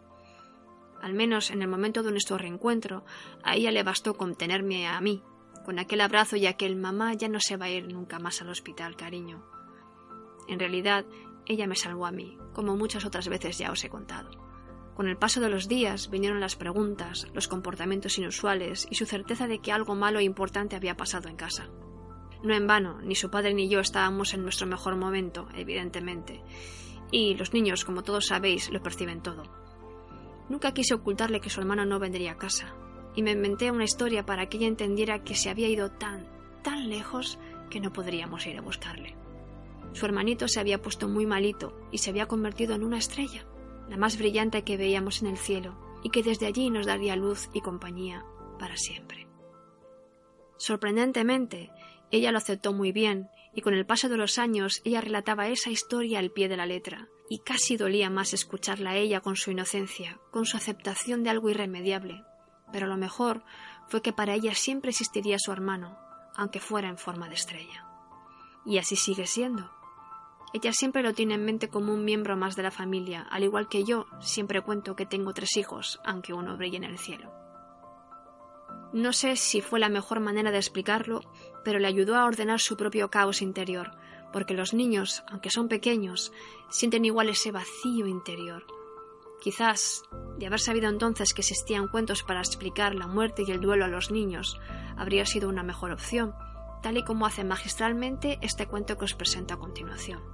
al 1.02 1.14
menos 1.14 1.50
en 1.50 1.60
el 1.60 1.68
momento 1.68 2.02
de 2.02 2.12
nuestro 2.12 2.38
reencuentro, 2.38 3.04
a 3.42 3.56
ella 3.56 3.72
le 3.72 3.82
bastó 3.82 4.14
con 4.14 4.36
tenerme 4.36 4.86
a 4.86 5.00
mí, 5.00 5.22
con 5.64 5.80
aquel 5.80 6.00
abrazo 6.00 6.36
y 6.36 6.46
aquel 6.46 6.76
mamá 6.76 7.12
ya 7.14 7.28
no 7.28 7.40
se 7.40 7.56
va 7.56 7.66
a 7.66 7.70
ir 7.70 7.92
nunca 7.92 8.20
más 8.20 8.40
al 8.40 8.48
hospital, 8.48 8.96
cariño. 8.96 9.44
En 10.48 10.60
realidad, 10.60 11.04
ella 11.44 11.66
me 11.66 11.74
salvó 11.74 12.06
a 12.06 12.12
mí, 12.12 12.38
como 12.52 12.76
muchas 12.76 13.04
otras 13.04 13.28
veces 13.28 13.58
ya 13.58 13.72
os 13.72 13.82
he 13.82 13.88
contado. 13.88 14.30
Con 14.94 15.08
el 15.08 15.16
paso 15.16 15.40
de 15.40 15.48
los 15.48 15.68
días 15.68 16.10
vinieron 16.10 16.40
las 16.40 16.56
preguntas, 16.56 17.26
los 17.32 17.48
comportamientos 17.48 18.18
inusuales 18.18 18.86
y 18.90 18.94
su 18.94 19.06
certeza 19.06 19.46
de 19.46 19.58
que 19.58 19.72
algo 19.72 19.94
malo 19.94 20.18
e 20.18 20.24
importante 20.24 20.76
había 20.76 20.96
pasado 20.96 21.28
en 21.28 21.36
casa. 21.36 21.68
No 22.42 22.54
en 22.54 22.66
vano, 22.66 23.00
ni 23.00 23.14
su 23.14 23.30
padre 23.30 23.54
ni 23.54 23.68
yo 23.68 23.80
estábamos 23.80 24.34
en 24.34 24.42
nuestro 24.42 24.66
mejor 24.66 24.96
momento, 24.96 25.48
evidentemente, 25.54 26.42
y 27.10 27.34
los 27.34 27.54
niños, 27.54 27.84
como 27.84 28.02
todos 28.02 28.26
sabéis, 28.26 28.70
lo 28.70 28.82
perciben 28.82 29.22
todo. 29.22 29.44
Nunca 30.48 30.74
quise 30.74 30.94
ocultarle 30.94 31.40
que 31.40 31.50
su 31.50 31.60
hermano 31.60 31.86
no 31.86 31.98
vendría 31.98 32.32
a 32.32 32.36
casa, 32.36 32.74
y 33.14 33.22
me 33.22 33.32
inventé 33.32 33.70
una 33.70 33.84
historia 33.84 34.26
para 34.26 34.48
que 34.48 34.58
ella 34.58 34.66
entendiera 34.66 35.22
que 35.22 35.34
se 35.34 35.48
había 35.48 35.68
ido 35.68 35.90
tan, 35.90 36.26
tan 36.62 36.90
lejos 36.90 37.38
que 37.70 37.80
no 37.80 37.92
podríamos 37.92 38.46
ir 38.46 38.58
a 38.58 38.62
buscarle. 38.62 39.16
Su 39.92 40.06
hermanito 40.06 40.48
se 40.48 40.60
había 40.60 40.82
puesto 40.82 41.08
muy 41.08 41.26
malito 41.26 41.78
y 41.90 41.98
se 41.98 42.10
había 42.10 42.26
convertido 42.26 42.74
en 42.74 42.82
una 42.82 42.98
estrella, 42.98 43.44
la 43.88 43.96
más 43.96 44.18
brillante 44.18 44.64
que 44.64 44.76
veíamos 44.76 45.22
en 45.22 45.28
el 45.28 45.36
cielo, 45.36 45.76
y 46.02 46.10
que 46.10 46.22
desde 46.22 46.46
allí 46.46 46.70
nos 46.70 46.86
daría 46.86 47.16
luz 47.16 47.48
y 47.52 47.60
compañía 47.60 48.24
para 48.58 48.76
siempre. 48.76 49.28
Sorprendentemente, 50.56 51.70
ella 52.10 52.30
lo 52.30 52.38
aceptó 52.38 52.72
muy 52.72 52.92
bien, 52.92 53.28
y 53.54 53.60
con 53.62 53.74
el 53.74 53.86
paso 53.86 54.08
de 54.08 54.16
los 54.16 54.38
años 54.38 54.80
ella 54.84 55.00
relataba 55.00 55.48
esa 55.48 55.70
historia 55.70 56.18
al 56.18 56.30
pie 56.30 56.48
de 56.48 56.56
la 56.56 56.66
letra, 56.66 57.08
y 57.28 57.38
casi 57.38 57.76
dolía 57.76 58.10
más 58.10 58.34
escucharla 58.34 58.90
a 58.90 58.96
ella 58.96 59.20
con 59.20 59.36
su 59.36 59.50
inocencia, 59.50 60.20
con 60.30 60.44
su 60.44 60.56
aceptación 60.56 61.22
de 61.22 61.30
algo 61.30 61.50
irremediable. 61.50 62.24
Pero 62.72 62.86
lo 62.86 62.96
mejor 62.96 63.42
fue 63.88 64.02
que 64.02 64.12
para 64.12 64.34
ella 64.34 64.54
siempre 64.54 64.90
existiría 64.90 65.38
su 65.38 65.52
hermano, 65.52 65.98
aunque 66.36 66.60
fuera 66.60 66.88
en 66.88 66.98
forma 66.98 67.28
de 67.28 67.34
estrella. 67.34 67.86
Y 68.64 68.78
así 68.78 68.96
sigue 68.96 69.26
siendo. 69.26 69.70
Ella 70.54 70.72
siempre 70.72 71.02
lo 71.02 71.14
tiene 71.14 71.34
en 71.34 71.44
mente 71.44 71.68
como 71.68 71.94
un 71.94 72.04
miembro 72.04 72.36
más 72.36 72.56
de 72.56 72.62
la 72.62 72.70
familia, 72.70 73.26
al 73.30 73.42
igual 73.42 73.68
que 73.68 73.84
yo 73.84 74.06
siempre 74.20 74.60
cuento 74.60 74.96
que 74.96 75.06
tengo 75.06 75.32
tres 75.32 75.56
hijos, 75.56 75.98
aunque 76.04 76.34
uno 76.34 76.58
brille 76.58 76.76
en 76.76 76.84
el 76.84 76.98
cielo. 76.98 77.32
No 78.92 79.14
sé 79.14 79.36
si 79.36 79.62
fue 79.62 79.80
la 79.80 79.88
mejor 79.88 80.20
manera 80.20 80.50
de 80.50 80.58
explicarlo, 80.58 81.22
pero 81.64 81.78
le 81.78 81.88
ayudó 81.88 82.16
a 82.16 82.26
ordenar 82.26 82.60
su 82.60 82.76
propio 82.76 83.10
caos 83.10 83.40
interior, 83.40 83.92
porque 84.30 84.52
los 84.52 84.74
niños, 84.74 85.24
aunque 85.28 85.50
son 85.50 85.68
pequeños, 85.68 86.32
sienten 86.68 87.06
igual 87.06 87.30
ese 87.30 87.52
vacío 87.52 88.06
interior. 88.06 88.66
Quizás, 89.40 90.02
de 90.38 90.46
haber 90.46 90.60
sabido 90.60 90.90
entonces 90.90 91.32
que 91.32 91.40
existían 91.40 91.88
cuentos 91.88 92.22
para 92.22 92.40
explicar 92.40 92.94
la 92.94 93.06
muerte 93.06 93.44
y 93.46 93.50
el 93.50 93.60
duelo 93.60 93.86
a 93.86 93.88
los 93.88 94.10
niños, 94.10 94.60
habría 94.98 95.24
sido 95.24 95.48
una 95.48 95.62
mejor 95.62 95.90
opción, 95.90 96.34
tal 96.82 96.98
y 96.98 97.04
como 97.04 97.24
hace 97.24 97.44
magistralmente 97.44 98.38
este 98.42 98.66
cuento 98.66 98.98
que 98.98 99.06
os 99.06 99.14
presento 99.14 99.54
a 99.54 99.58
continuación. 99.58 100.31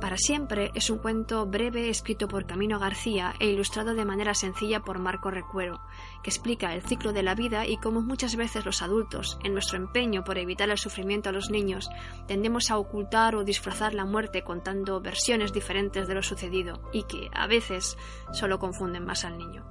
Para 0.00 0.18
siempre 0.18 0.72
es 0.74 0.90
un 0.90 0.98
cuento 0.98 1.46
breve 1.46 1.88
escrito 1.88 2.28
por 2.28 2.46
Camino 2.46 2.78
García 2.78 3.34
e 3.40 3.46
ilustrado 3.46 3.94
de 3.94 4.04
manera 4.04 4.34
sencilla 4.34 4.80
por 4.80 4.98
Marco 4.98 5.30
Recuero, 5.30 5.80
que 6.22 6.28
explica 6.28 6.74
el 6.74 6.82
ciclo 6.82 7.14
de 7.14 7.22
la 7.22 7.34
vida 7.34 7.66
y 7.66 7.78
cómo 7.78 8.02
muchas 8.02 8.36
veces 8.36 8.66
los 8.66 8.82
adultos, 8.82 9.38
en 9.42 9.54
nuestro 9.54 9.78
empeño 9.78 10.22
por 10.22 10.36
evitar 10.36 10.68
el 10.68 10.76
sufrimiento 10.76 11.30
a 11.30 11.32
los 11.32 11.50
niños, 11.50 11.88
tendemos 12.26 12.70
a 12.70 12.76
ocultar 12.76 13.36
o 13.36 13.44
disfrazar 13.44 13.94
la 13.94 14.04
muerte 14.04 14.44
contando 14.44 15.00
versiones 15.00 15.54
diferentes 15.54 16.06
de 16.06 16.14
lo 16.14 16.22
sucedido 16.22 16.82
y 16.92 17.04
que, 17.04 17.30
a 17.32 17.46
veces, 17.46 17.96
solo 18.32 18.58
confunden 18.58 19.06
más 19.06 19.24
al 19.24 19.38
niño. 19.38 19.64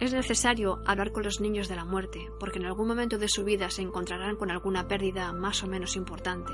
Es 0.00 0.12
necesario 0.12 0.80
hablar 0.86 1.10
con 1.10 1.24
los 1.24 1.40
niños 1.40 1.66
de 1.66 1.74
la 1.74 1.84
muerte, 1.84 2.30
porque 2.38 2.60
en 2.60 2.66
algún 2.66 2.86
momento 2.86 3.18
de 3.18 3.28
su 3.28 3.42
vida 3.42 3.68
se 3.68 3.82
encontrarán 3.82 4.36
con 4.36 4.48
alguna 4.48 4.86
pérdida 4.86 5.32
más 5.32 5.64
o 5.64 5.66
menos 5.66 5.96
importante, 5.96 6.52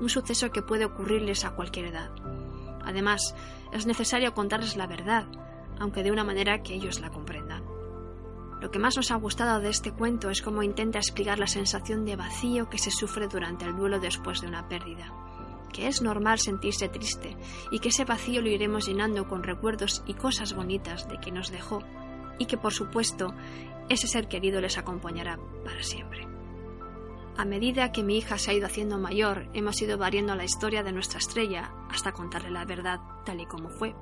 un 0.00 0.08
suceso 0.08 0.50
que 0.50 0.62
puede 0.62 0.86
ocurrirles 0.86 1.44
a 1.44 1.52
cualquier 1.52 1.86
edad. 1.86 2.10
Además, 2.84 3.36
es 3.72 3.86
necesario 3.86 4.34
contarles 4.34 4.76
la 4.76 4.88
verdad, 4.88 5.28
aunque 5.78 6.02
de 6.02 6.10
una 6.10 6.24
manera 6.24 6.64
que 6.64 6.74
ellos 6.74 6.98
la 6.98 7.10
comprendan. 7.10 7.62
Lo 8.60 8.72
que 8.72 8.80
más 8.80 8.96
nos 8.96 9.12
ha 9.12 9.16
gustado 9.16 9.60
de 9.60 9.70
este 9.70 9.92
cuento 9.92 10.28
es 10.28 10.42
cómo 10.42 10.64
intenta 10.64 10.98
explicar 10.98 11.38
la 11.38 11.46
sensación 11.46 12.04
de 12.04 12.16
vacío 12.16 12.68
que 12.68 12.78
se 12.78 12.90
sufre 12.90 13.28
durante 13.28 13.66
el 13.66 13.76
duelo 13.76 14.00
después 14.00 14.40
de 14.40 14.48
una 14.48 14.68
pérdida, 14.68 15.14
que 15.72 15.86
es 15.86 16.02
normal 16.02 16.40
sentirse 16.40 16.88
triste 16.88 17.36
y 17.70 17.78
que 17.78 17.90
ese 17.90 18.04
vacío 18.04 18.42
lo 18.42 18.48
iremos 18.48 18.86
llenando 18.86 19.28
con 19.28 19.44
recuerdos 19.44 20.02
y 20.06 20.14
cosas 20.14 20.54
bonitas 20.54 21.08
de 21.08 21.18
que 21.18 21.30
nos 21.30 21.52
dejó 21.52 21.84
y 22.40 22.46
que 22.46 22.56
por 22.56 22.72
supuesto 22.72 23.32
ese 23.88 24.08
ser 24.08 24.26
querido 24.26 24.60
les 24.60 24.78
acompañará 24.78 25.38
para 25.62 25.82
siempre. 25.84 26.26
A 27.36 27.44
medida 27.44 27.92
que 27.92 28.02
mi 28.02 28.18
hija 28.18 28.38
se 28.38 28.50
ha 28.50 28.54
ido 28.54 28.66
haciendo 28.66 28.98
mayor, 28.98 29.48
hemos 29.54 29.80
ido 29.80 29.96
variando 29.98 30.34
la 30.34 30.44
historia 30.44 30.82
de 30.82 30.92
nuestra 30.92 31.18
estrella 31.18 31.72
hasta 31.88 32.12
contarle 32.12 32.50
la 32.50 32.64
verdad 32.64 32.98
tal 33.24 33.40
y 33.40 33.46
como 33.46 33.68
fue. 33.68 33.94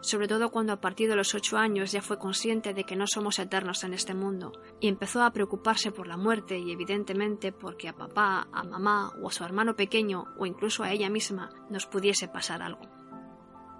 Sobre 0.00 0.28
todo 0.28 0.50
cuando 0.50 0.72
a 0.72 0.80
partir 0.80 1.08
de 1.08 1.16
los 1.16 1.34
ocho 1.34 1.56
años 1.56 1.90
ya 1.92 2.02
fue 2.02 2.18
consciente 2.18 2.74
de 2.74 2.84
que 2.84 2.94
no 2.94 3.06
somos 3.06 3.38
eternos 3.38 3.82
en 3.82 3.94
este 3.94 4.14
mundo 4.14 4.52
y 4.80 4.88
empezó 4.88 5.22
a 5.22 5.32
preocuparse 5.32 5.90
por 5.90 6.06
la 6.06 6.16
muerte 6.16 6.58
y 6.58 6.70
evidentemente 6.70 7.52
porque 7.52 7.88
a 7.88 7.96
papá, 7.96 8.48
a 8.52 8.62
mamá 8.62 9.12
o 9.20 9.28
a 9.28 9.32
su 9.32 9.44
hermano 9.44 9.74
pequeño 9.74 10.26
o 10.38 10.46
incluso 10.46 10.84
a 10.84 10.92
ella 10.92 11.10
misma 11.10 11.50
nos 11.70 11.86
pudiese 11.86 12.28
pasar 12.28 12.62
algo. 12.62 12.82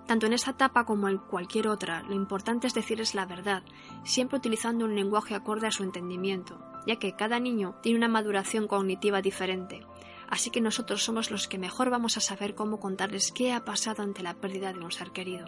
Tanto 0.07 0.27
en 0.27 0.35
esa 0.35 0.53
etapa 0.53 0.85
como 0.85 1.09
en 1.09 1.19
cualquier 1.19 1.67
otra, 1.67 2.03
lo 2.03 2.15
importante 2.15 2.69
es 2.69 2.75
decirles 2.75 3.15
la 3.15 3.27
verdad, 3.27 3.65
siempre 4.05 4.39
utilizando 4.39 4.85
un 4.85 4.95
lenguaje 4.95 5.35
acorde 5.35 5.67
a 5.67 5.73
su 5.73 5.83
entendimiento, 5.83 6.61
ya 6.87 6.97
que 6.97 7.17
cada 7.17 7.41
niño 7.41 7.75
tiene 7.83 7.99
una 7.99 8.09
maduración 8.09 8.69
cognitiva 8.69 9.21
diferente, 9.21 9.85
así 10.29 10.51
que 10.51 10.61
nosotros 10.61 11.03
somos 11.03 11.33
los 11.33 11.49
que 11.49 11.59
mejor 11.59 11.91
vamos 11.91 12.17
a 12.17 12.21
saber 12.21 12.55
cómo 12.55 12.79
contarles 12.79 13.33
qué 13.33 13.53
ha 13.53 13.65
pasado 13.65 14.05
ante 14.05 14.23
la 14.23 14.35
pérdida 14.35 14.73
de 14.73 14.79
un 14.79 14.93
ser 14.93 15.11
querido. 15.11 15.47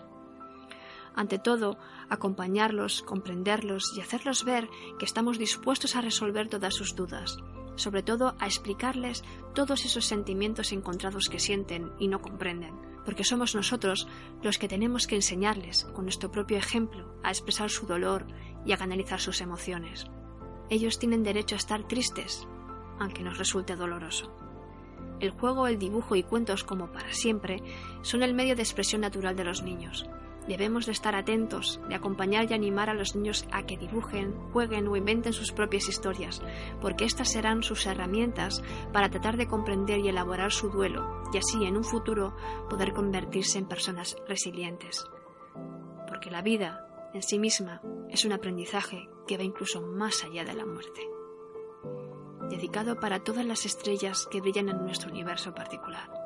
Ante 1.14 1.38
todo, 1.38 1.78
acompañarlos, 2.08 3.02
comprenderlos 3.02 3.92
y 3.96 4.00
hacerlos 4.00 4.44
ver 4.44 4.68
que 4.98 5.04
estamos 5.04 5.38
dispuestos 5.38 5.94
a 5.94 6.00
resolver 6.00 6.48
todas 6.48 6.74
sus 6.74 6.96
dudas, 6.96 7.38
sobre 7.76 8.02
todo 8.02 8.34
a 8.40 8.46
explicarles 8.46 9.22
todos 9.54 9.84
esos 9.84 10.04
sentimientos 10.04 10.72
encontrados 10.72 11.28
que 11.28 11.38
sienten 11.38 11.92
y 11.98 12.08
no 12.08 12.20
comprenden, 12.20 12.87
porque 13.08 13.24
somos 13.24 13.54
nosotros 13.54 14.06
los 14.42 14.58
que 14.58 14.68
tenemos 14.68 15.06
que 15.06 15.14
enseñarles, 15.14 15.86
con 15.94 16.04
nuestro 16.04 16.30
propio 16.30 16.58
ejemplo, 16.58 17.10
a 17.22 17.30
expresar 17.30 17.70
su 17.70 17.86
dolor 17.86 18.26
y 18.66 18.72
a 18.72 18.76
canalizar 18.76 19.18
sus 19.18 19.40
emociones. 19.40 20.04
Ellos 20.68 20.98
tienen 20.98 21.22
derecho 21.22 21.54
a 21.54 21.56
estar 21.56 21.88
tristes, 21.88 22.46
aunque 23.00 23.22
nos 23.22 23.38
resulte 23.38 23.76
doloroso. 23.76 24.30
El 25.20 25.30
juego, 25.30 25.66
el 25.68 25.78
dibujo 25.78 26.16
y 26.16 26.22
cuentos 26.22 26.64
como 26.64 26.92
para 26.92 27.14
siempre 27.14 27.62
son 28.02 28.22
el 28.22 28.34
medio 28.34 28.54
de 28.54 28.60
expresión 28.60 29.00
natural 29.00 29.34
de 29.36 29.44
los 29.44 29.62
niños, 29.62 30.04
Debemos 30.48 30.86
de 30.86 30.92
estar 30.92 31.14
atentos, 31.14 31.78
de 31.90 31.94
acompañar 31.94 32.50
y 32.50 32.54
animar 32.54 32.88
a 32.88 32.94
los 32.94 33.14
niños 33.14 33.46
a 33.52 33.64
que 33.64 33.76
dibujen, 33.76 34.34
jueguen 34.52 34.88
o 34.88 34.96
inventen 34.96 35.34
sus 35.34 35.52
propias 35.52 35.90
historias, 35.90 36.40
porque 36.80 37.04
estas 37.04 37.30
serán 37.30 37.62
sus 37.62 37.84
herramientas 37.84 38.62
para 38.90 39.10
tratar 39.10 39.36
de 39.36 39.46
comprender 39.46 39.98
y 40.00 40.08
elaborar 40.08 40.50
su 40.50 40.70
duelo 40.70 41.22
y 41.34 41.36
así 41.36 41.66
en 41.66 41.76
un 41.76 41.84
futuro 41.84 42.34
poder 42.70 42.94
convertirse 42.94 43.58
en 43.58 43.68
personas 43.68 44.16
resilientes. 44.26 45.04
Porque 46.08 46.30
la 46.30 46.40
vida 46.40 46.88
en 47.12 47.22
sí 47.22 47.38
misma 47.38 47.82
es 48.08 48.24
un 48.24 48.32
aprendizaje 48.32 49.06
que 49.26 49.36
va 49.36 49.42
incluso 49.42 49.82
más 49.82 50.24
allá 50.24 50.44
de 50.44 50.54
la 50.54 50.64
muerte. 50.64 51.02
Dedicado 52.48 52.98
para 52.98 53.22
todas 53.22 53.44
las 53.44 53.66
estrellas 53.66 54.26
que 54.30 54.40
brillan 54.40 54.70
en 54.70 54.82
nuestro 54.86 55.10
universo 55.10 55.54
particular. 55.54 56.17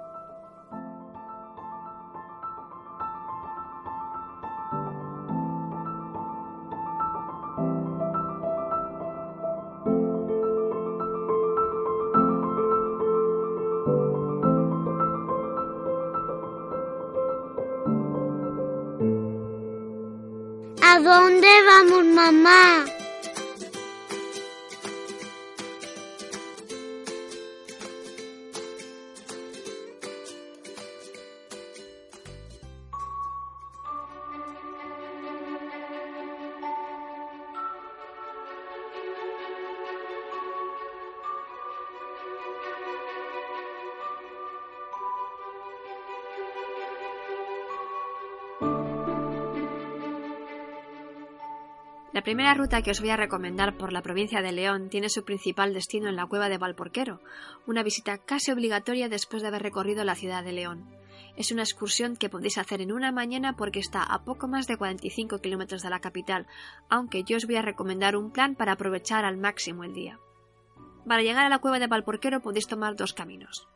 Dónde 21.22 21.46
vamos, 21.66 22.04
mamá? 22.04 22.91
Primera 52.32 52.54
ruta 52.54 52.80
que 52.80 52.92
os 52.92 53.00
voy 53.00 53.10
a 53.10 53.16
recomendar 53.18 53.76
por 53.76 53.92
la 53.92 54.00
provincia 54.00 54.40
de 54.40 54.52
León 54.52 54.88
tiene 54.88 55.10
su 55.10 55.22
principal 55.22 55.74
destino 55.74 56.08
en 56.08 56.16
la 56.16 56.24
cueva 56.24 56.48
de 56.48 56.56
Valporquero, 56.56 57.20
una 57.66 57.82
visita 57.82 58.16
casi 58.16 58.50
obligatoria 58.50 59.10
después 59.10 59.42
de 59.42 59.48
haber 59.48 59.60
recorrido 59.60 60.02
la 60.02 60.14
ciudad 60.14 60.42
de 60.42 60.52
León. 60.52 60.96
Es 61.36 61.52
una 61.52 61.60
excursión 61.60 62.16
que 62.16 62.30
podéis 62.30 62.56
hacer 62.56 62.80
en 62.80 62.90
una 62.90 63.12
mañana 63.12 63.54
porque 63.54 63.80
está 63.80 64.02
a 64.02 64.24
poco 64.24 64.48
más 64.48 64.66
de 64.66 64.78
45 64.78 65.40
kilómetros 65.40 65.82
de 65.82 65.90
la 65.90 66.00
capital, 66.00 66.46
aunque 66.88 67.22
yo 67.22 67.36
os 67.36 67.44
voy 67.44 67.56
a 67.56 67.62
recomendar 67.62 68.16
un 68.16 68.30
plan 68.30 68.54
para 68.54 68.72
aprovechar 68.72 69.26
al 69.26 69.36
máximo 69.36 69.84
el 69.84 69.92
día. 69.92 70.18
Para 71.06 71.20
llegar 71.20 71.44
a 71.44 71.50
la 71.50 71.58
cueva 71.58 71.80
de 71.80 71.86
Valporquero 71.86 72.40
podéis 72.40 72.66
tomar 72.66 72.96
dos 72.96 73.12
caminos. 73.12 73.68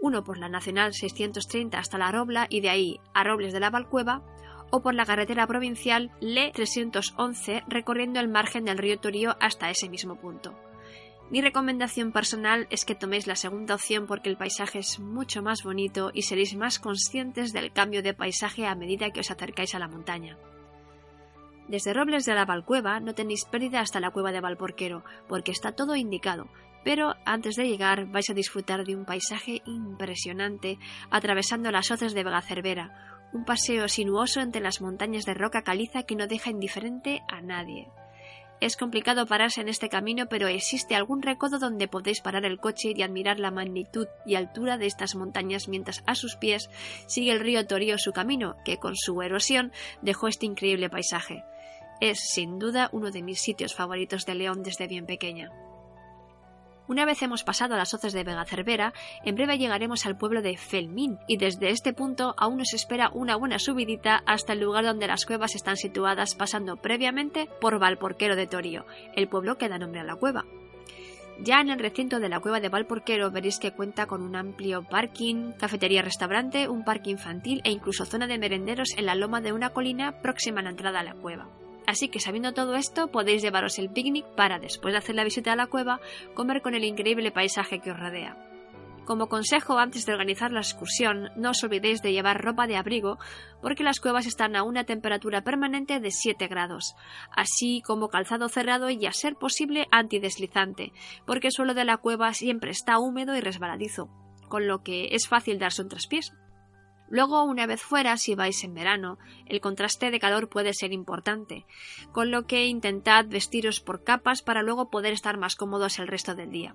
Uno 0.00 0.22
por 0.22 0.38
la 0.38 0.48
Nacional 0.48 0.94
630 0.94 1.76
hasta 1.76 1.98
La 1.98 2.12
Robla 2.12 2.46
y 2.48 2.60
de 2.60 2.70
ahí 2.70 3.00
a 3.12 3.24
Robles 3.24 3.52
de 3.52 3.58
la 3.58 3.70
Valcueva, 3.70 4.22
o 4.70 4.80
por 4.80 4.94
la 4.94 5.06
carretera 5.06 5.46
provincial 5.46 6.10
LE 6.20 6.50
311 6.52 7.64
recorriendo 7.68 8.20
el 8.20 8.28
margen 8.28 8.64
del 8.64 8.78
río 8.78 8.98
Torío 8.98 9.36
hasta 9.40 9.70
ese 9.70 9.88
mismo 9.88 10.16
punto. 10.16 10.54
Mi 11.30 11.42
recomendación 11.42 12.12
personal 12.12 12.66
es 12.70 12.86
que 12.86 12.94
toméis 12.94 13.26
la 13.26 13.36
segunda 13.36 13.74
opción 13.74 14.06
porque 14.06 14.30
el 14.30 14.38
paisaje 14.38 14.78
es 14.78 14.98
mucho 14.98 15.42
más 15.42 15.62
bonito 15.62 16.10
y 16.14 16.22
seréis 16.22 16.56
más 16.56 16.78
conscientes 16.78 17.52
del 17.52 17.70
cambio 17.70 18.02
de 18.02 18.14
paisaje 18.14 18.66
a 18.66 18.74
medida 18.74 19.10
que 19.10 19.20
os 19.20 19.30
acercáis 19.30 19.74
a 19.74 19.78
la 19.78 19.88
montaña. 19.88 20.38
Desde 21.68 21.92
Robles 21.92 22.24
de 22.24 22.34
la 22.34 22.46
Valcueva 22.46 22.98
no 22.98 23.14
tenéis 23.14 23.44
pérdida 23.44 23.80
hasta 23.80 24.00
la 24.00 24.10
cueva 24.10 24.32
de 24.32 24.40
Valporquero, 24.40 25.04
porque 25.28 25.52
está 25.52 25.72
todo 25.72 25.96
indicado, 25.96 26.48
pero 26.82 27.14
antes 27.26 27.56
de 27.56 27.68
llegar 27.68 28.06
vais 28.06 28.30
a 28.30 28.34
disfrutar 28.34 28.86
de 28.86 28.96
un 28.96 29.04
paisaje 29.04 29.60
impresionante 29.66 30.78
atravesando 31.10 31.70
las 31.70 31.90
hoces 31.90 32.14
de 32.14 32.24
Vega 32.24 32.40
Cervera, 32.40 33.17
un 33.32 33.44
paseo 33.44 33.88
sinuoso 33.88 34.40
entre 34.40 34.60
las 34.60 34.80
montañas 34.80 35.24
de 35.24 35.34
roca 35.34 35.62
caliza 35.62 36.02
que 36.02 36.16
no 36.16 36.26
deja 36.26 36.50
indiferente 36.50 37.22
a 37.28 37.40
nadie. 37.40 37.88
Es 38.60 38.76
complicado 38.76 39.26
pararse 39.26 39.60
en 39.60 39.68
este 39.68 39.88
camino, 39.88 40.26
pero 40.28 40.48
existe 40.48 40.96
algún 40.96 41.22
recodo 41.22 41.60
donde 41.60 41.86
podéis 41.86 42.20
parar 42.20 42.44
el 42.44 42.58
coche 42.58 42.92
y 42.94 43.02
admirar 43.02 43.38
la 43.38 43.52
magnitud 43.52 44.08
y 44.26 44.34
altura 44.34 44.78
de 44.78 44.86
estas 44.86 45.14
montañas 45.14 45.68
mientras 45.68 46.02
a 46.06 46.16
sus 46.16 46.34
pies 46.34 46.68
sigue 47.06 47.30
el 47.30 47.38
río 47.38 47.64
Torío 47.66 47.98
su 47.98 48.12
camino, 48.12 48.56
que 48.64 48.78
con 48.78 48.96
su 48.96 49.22
erosión 49.22 49.72
dejó 50.02 50.26
este 50.26 50.46
increíble 50.46 50.90
paisaje. 50.90 51.44
Es, 52.00 52.18
sin 52.18 52.58
duda, 52.58 52.88
uno 52.92 53.12
de 53.12 53.22
mis 53.22 53.40
sitios 53.40 53.74
favoritos 53.74 54.26
de 54.26 54.34
León 54.34 54.64
desde 54.64 54.88
bien 54.88 55.06
pequeña. 55.06 55.52
Una 56.88 57.04
vez 57.04 57.20
hemos 57.20 57.44
pasado 57.44 57.74
a 57.74 57.76
las 57.76 57.92
hoces 57.92 58.14
de 58.14 58.24
Vega 58.24 58.46
Cervera, 58.46 58.94
en 59.22 59.34
breve 59.34 59.58
llegaremos 59.58 60.06
al 60.06 60.16
pueblo 60.16 60.40
de 60.40 60.56
Felmín 60.56 61.18
y 61.28 61.36
desde 61.36 61.68
este 61.68 61.92
punto 61.92 62.34
aún 62.38 62.56
nos 62.56 62.72
espera 62.72 63.10
una 63.12 63.36
buena 63.36 63.58
subidita 63.58 64.22
hasta 64.24 64.54
el 64.54 64.60
lugar 64.60 64.86
donde 64.86 65.06
las 65.06 65.26
cuevas 65.26 65.54
están 65.54 65.76
situadas 65.76 66.34
pasando 66.34 66.76
previamente 66.76 67.46
por 67.60 67.78
Valporquero 67.78 68.36
de 68.36 68.46
Torío, 68.46 68.86
el 69.14 69.28
pueblo 69.28 69.58
que 69.58 69.68
da 69.68 69.76
nombre 69.76 70.00
a 70.00 70.04
la 70.04 70.16
cueva. 70.16 70.46
Ya 71.40 71.60
en 71.60 71.68
el 71.68 71.78
recinto 71.78 72.20
de 72.20 72.30
la 72.30 72.40
cueva 72.40 72.58
de 72.58 72.70
Valporquero 72.70 73.30
veréis 73.30 73.58
que 73.58 73.72
cuenta 73.72 74.06
con 74.06 74.22
un 74.22 74.34
amplio 74.34 74.82
parking, 74.82 75.52
cafetería-restaurante, 75.52 76.68
un 76.68 76.84
parque 76.84 77.10
infantil 77.10 77.60
e 77.64 77.70
incluso 77.70 78.06
zona 78.06 78.26
de 78.26 78.38
merenderos 78.38 78.96
en 78.96 79.04
la 79.04 79.14
loma 79.14 79.42
de 79.42 79.52
una 79.52 79.70
colina 79.70 80.22
próxima 80.22 80.60
a 80.60 80.62
la 80.62 80.70
entrada 80.70 81.00
a 81.00 81.04
la 81.04 81.14
cueva. 81.14 81.48
Así 81.88 82.10
que 82.10 82.20
sabiendo 82.20 82.52
todo 82.52 82.74
esto, 82.74 83.10
podéis 83.10 83.40
llevaros 83.40 83.78
el 83.78 83.88
picnic 83.88 84.26
para, 84.36 84.58
después 84.58 84.92
de 84.92 84.98
hacer 84.98 85.14
la 85.14 85.24
visita 85.24 85.54
a 85.54 85.56
la 85.56 85.68
cueva, 85.68 86.02
comer 86.34 86.60
con 86.60 86.74
el 86.74 86.84
increíble 86.84 87.30
paisaje 87.30 87.80
que 87.80 87.92
os 87.92 87.98
rodea. 87.98 88.36
Como 89.06 89.30
consejo, 89.30 89.78
antes 89.78 90.04
de 90.04 90.12
organizar 90.12 90.52
la 90.52 90.60
excursión, 90.60 91.30
no 91.34 91.52
os 91.52 91.64
olvidéis 91.64 92.02
de 92.02 92.12
llevar 92.12 92.44
ropa 92.44 92.66
de 92.66 92.76
abrigo, 92.76 93.16
porque 93.62 93.84
las 93.84 94.00
cuevas 94.00 94.26
están 94.26 94.54
a 94.54 94.64
una 94.64 94.84
temperatura 94.84 95.44
permanente 95.44 95.98
de 95.98 96.10
7 96.10 96.46
grados, 96.46 96.94
así 97.34 97.80
como 97.86 98.10
calzado 98.10 98.50
cerrado 98.50 98.90
y, 98.90 99.06
a 99.06 99.12
ser 99.12 99.36
posible, 99.36 99.86
antideslizante, 99.90 100.92
porque 101.24 101.46
el 101.46 101.54
suelo 101.54 101.72
de 101.72 101.86
la 101.86 101.96
cueva 101.96 102.34
siempre 102.34 102.70
está 102.70 102.98
húmedo 102.98 103.34
y 103.34 103.40
resbaladizo, 103.40 104.10
con 104.50 104.68
lo 104.68 104.82
que 104.82 105.08
es 105.12 105.26
fácil 105.26 105.58
darse 105.58 105.80
un 105.80 105.88
traspiés. 105.88 106.34
Luego, 107.10 107.42
una 107.44 107.66
vez 107.66 107.80
fuera, 107.80 108.16
si 108.16 108.34
vais 108.34 108.62
en 108.64 108.74
verano, 108.74 109.18
el 109.46 109.60
contraste 109.60 110.10
de 110.10 110.20
calor 110.20 110.48
puede 110.48 110.74
ser 110.74 110.92
importante, 110.92 111.64
con 112.12 112.30
lo 112.30 112.46
que 112.46 112.66
intentad 112.66 113.26
vestiros 113.26 113.80
por 113.80 114.04
capas 114.04 114.42
para 114.42 114.62
luego 114.62 114.90
poder 114.90 115.12
estar 115.12 115.38
más 115.38 115.56
cómodos 115.56 115.98
el 115.98 116.08
resto 116.08 116.34
del 116.34 116.50
día. 116.50 116.74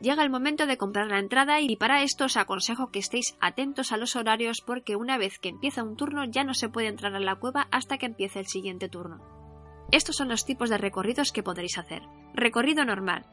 Llega 0.00 0.24
el 0.24 0.30
momento 0.30 0.66
de 0.66 0.78
comprar 0.78 1.06
la 1.06 1.20
entrada 1.20 1.60
y 1.60 1.76
para 1.76 2.02
esto 2.02 2.24
os 2.24 2.36
aconsejo 2.36 2.90
que 2.90 2.98
estéis 2.98 3.36
atentos 3.40 3.92
a 3.92 3.96
los 3.96 4.16
horarios 4.16 4.60
porque 4.60 4.96
una 4.96 5.16
vez 5.16 5.38
que 5.38 5.50
empieza 5.50 5.84
un 5.84 5.96
turno 5.96 6.24
ya 6.24 6.42
no 6.42 6.54
se 6.54 6.68
puede 6.68 6.88
entrar 6.88 7.14
a 7.14 7.20
la 7.20 7.36
cueva 7.36 7.68
hasta 7.70 7.98
que 7.98 8.06
empiece 8.06 8.40
el 8.40 8.46
siguiente 8.46 8.88
turno. 8.88 9.20
Estos 9.92 10.16
son 10.16 10.28
los 10.28 10.44
tipos 10.44 10.70
de 10.70 10.78
recorridos 10.78 11.30
que 11.30 11.44
podréis 11.44 11.78
hacer. 11.78 12.02
Recorrido 12.34 12.84
normal, 12.84 13.26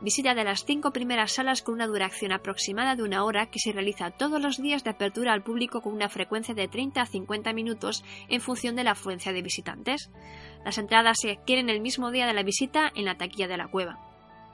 Visita 0.00 0.34
de 0.34 0.44
las 0.44 0.64
cinco 0.64 0.92
primeras 0.92 1.32
salas 1.32 1.62
con 1.62 1.74
una 1.74 1.86
duración 1.86 2.32
aproximada 2.32 2.96
de 2.96 3.02
una 3.02 3.24
hora 3.24 3.46
que 3.46 3.58
se 3.58 3.72
realiza 3.72 4.10
todos 4.10 4.40
los 4.40 4.60
días 4.60 4.84
de 4.84 4.90
apertura 4.90 5.32
al 5.32 5.42
público 5.42 5.80
con 5.80 5.92
una 5.92 6.08
frecuencia 6.08 6.54
de 6.54 6.68
30 6.68 7.02
a 7.02 7.06
50 7.06 7.52
minutos 7.52 8.04
en 8.28 8.40
función 8.40 8.76
de 8.76 8.84
la 8.84 8.92
afluencia 8.92 9.32
de 9.32 9.42
visitantes. 9.42 10.10
Las 10.64 10.78
entradas 10.78 11.18
se 11.20 11.32
adquieren 11.32 11.68
el 11.68 11.80
mismo 11.80 12.10
día 12.10 12.26
de 12.26 12.34
la 12.34 12.42
visita 12.42 12.90
en 12.94 13.04
la 13.04 13.16
taquilla 13.16 13.48
de 13.48 13.56
la 13.56 13.68
cueva. 13.68 13.98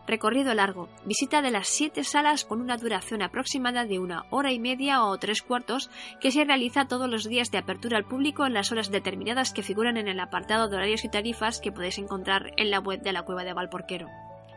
Recorrido 0.06 0.54
largo. 0.54 0.88
Visita 1.04 1.42
de 1.42 1.50
las 1.50 1.66
siete 1.66 2.04
salas 2.04 2.44
con 2.44 2.60
una 2.60 2.76
duración 2.76 3.22
aproximada 3.22 3.84
de 3.84 3.98
una 3.98 4.24
hora 4.30 4.52
y 4.52 4.60
media 4.60 5.02
o 5.02 5.18
tres 5.18 5.42
cuartos 5.42 5.90
que 6.20 6.30
se 6.30 6.44
realiza 6.44 6.86
todos 6.86 7.10
los 7.10 7.24
días 7.24 7.50
de 7.50 7.58
apertura 7.58 7.98
al 7.98 8.04
público 8.04 8.46
en 8.46 8.54
las 8.54 8.70
horas 8.70 8.92
determinadas 8.92 9.52
que 9.52 9.64
figuran 9.64 9.96
en 9.96 10.06
el 10.06 10.20
apartado 10.20 10.68
de 10.68 10.76
horarios 10.76 11.04
y 11.04 11.08
tarifas 11.08 11.60
que 11.60 11.72
podéis 11.72 11.98
encontrar 11.98 12.52
en 12.56 12.70
la 12.70 12.78
web 12.78 13.02
de 13.02 13.12
la 13.12 13.22
cueva 13.22 13.42
de 13.42 13.54
Valporquero. 13.54 14.08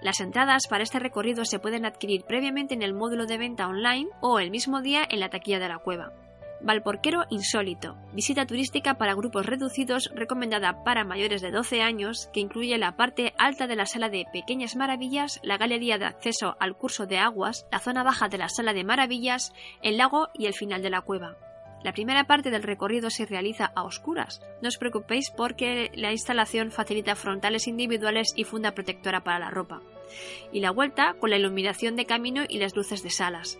Las 0.02 0.22
entradas 0.22 0.68
para 0.70 0.84
este 0.84 1.00
recorrido 1.00 1.44
se 1.44 1.60
pueden 1.60 1.86
adquirir 1.86 2.24
previamente 2.24 2.74
en 2.74 2.82
el 2.82 2.94
módulo 2.94 3.26
de 3.26 3.38
venta 3.38 3.68
online 3.68 4.10
o 4.22 4.40
el 4.40 4.50
mismo 4.50 4.82
día 4.82 5.06
en 5.10 5.20
la 5.20 5.30
taquilla 5.30 5.60
de 5.60 5.68
la 5.68 5.80
cueva. 5.80 6.14
Valporquero 6.62 7.26
Insólito, 7.30 7.96
visita 8.14 8.46
turística 8.46 8.98
para 8.98 9.14
grupos 9.14 9.46
reducidos 9.46 10.10
recomendada 10.14 10.84
para 10.84 11.06
mayores 11.06 11.42
de 11.42 11.52
12 11.52 11.82
años, 11.82 12.30
que 12.34 12.42
incluye 12.42 12.78
la 12.78 12.98
parte 12.98 13.34
alta 13.38 13.66
de 13.66 13.78
la 13.78 13.86
sala 13.86 14.10
de 14.10 14.26
Pequeñas 14.32 14.76
Maravillas, 14.76 15.40
la 15.42 15.58
galería 15.58 15.98
de 15.98 16.06
acceso 16.06 16.58
al 16.60 16.76
curso 16.76 17.06
de 17.06 17.18
aguas, 17.18 17.66
la 17.72 17.80
zona 17.80 18.04
baja 18.04 18.28
de 18.28 18.38
la 18.38 18.50
sala 18.50 18.74
de 18.74 18.84
Maravillas, 18.84 19.54
el 19.82 19.98
lago 19.98 20.30
y 20.34 20.48
el 20.48 20.54
final 20.54 20.82
de 20.82 20.90
la 20.90 21.02
cueva. 21.02 21.38
La 21.84 21.94
primera 21.94 22.26
parte 22.26 22.52
del 22.52 22.64
recorrido 22.64 23.10
se 23.10 23.26
realiza 23.26 23.72
a 23.74 23.84
oscuras. 23.84 24.42
No 24.62 24.68
os 24.68 24.78
preocupéis 24.78 25.32
porque 25.36 25.92
la 25.94 26.12
instalación 26.12 26.72
facilita 26.72 27.16
frontales 27.16 27.68
individuales 27.68 28.34
y 28.36 28.44
funda 28.44 28.74
protectora 28.74 29.24
para 29.24 29.40
la 29.40 29.50
ropa. 29.50 29.82
Y 30.52 30.60
la 30.60 30.72
vuelta 30.72 31.16
con 31.20 31.30
la 31.30 31.38
iluminación 31.38 31.96
de 31.96 32.06
camino 32.06 32.44
y 32.48 32.58
las 32.58 32.76
luces 32.76 33.02
de 33.02 33.10
salas. 33.10 33.60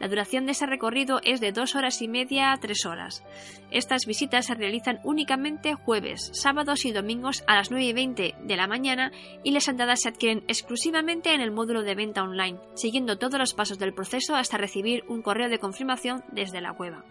La 0.00 0.08
duración 0.08 0.46
de 0.46 0.52
ese 0.52 0.64
recorrido 0.64 1.20
es 1.22 1.40
de 1.40 1.52
dos 1.52 1.76
horas 1.76 2.00
y 2.00 2.08
media 2.08 2.52
a 2.52 2.56
tres 2.56 2.86
horas. 2.86 3.22
Estas 3.70 4.06
visitas 4.06 4.46
se 4.46 4.54
realizan 4.54 4.98
únicamente 5.04 5.74
jueves, 5.74 6.30
sábados 6.32 6.86
y 6.86 6.92
domingos 6.92 7.44
a 7.46 7.54
las 7.54 7.70
9 7.70 7.84
y 7.84 7.92
20 7.92 8.34
de 8.42 8.56
la 8.56 8.66
mañana 8.66 9.12
y 9.44 9.50
las 9.50 9.68
entradas 9.68 10.00
se 10.00 10.08
adquieren 10.08 10.42
exclusivamente 10.48 11.34
en 11.34 11.42
el 11.42 11.50
módulo 11.50 11.82
de 11.82 11.94
venta 11.94 12.22
online, 12.22 12.58
siguiendo 12.74 13.18
todos 13.18 13.38
los 13.38 13.52
pasos 13.52 13.78
del 13.78 13.92
proceso 13.92 14.34
hasta 14.34 14.56
recibir 14.56 15.04
un 15.06 15.20
correo 15.20 15.50
de 15.50 15.58
confirmación 15.58 16.24
desde 16.32 16.62
la 16.62 16.72
cueva. 16.72 17.04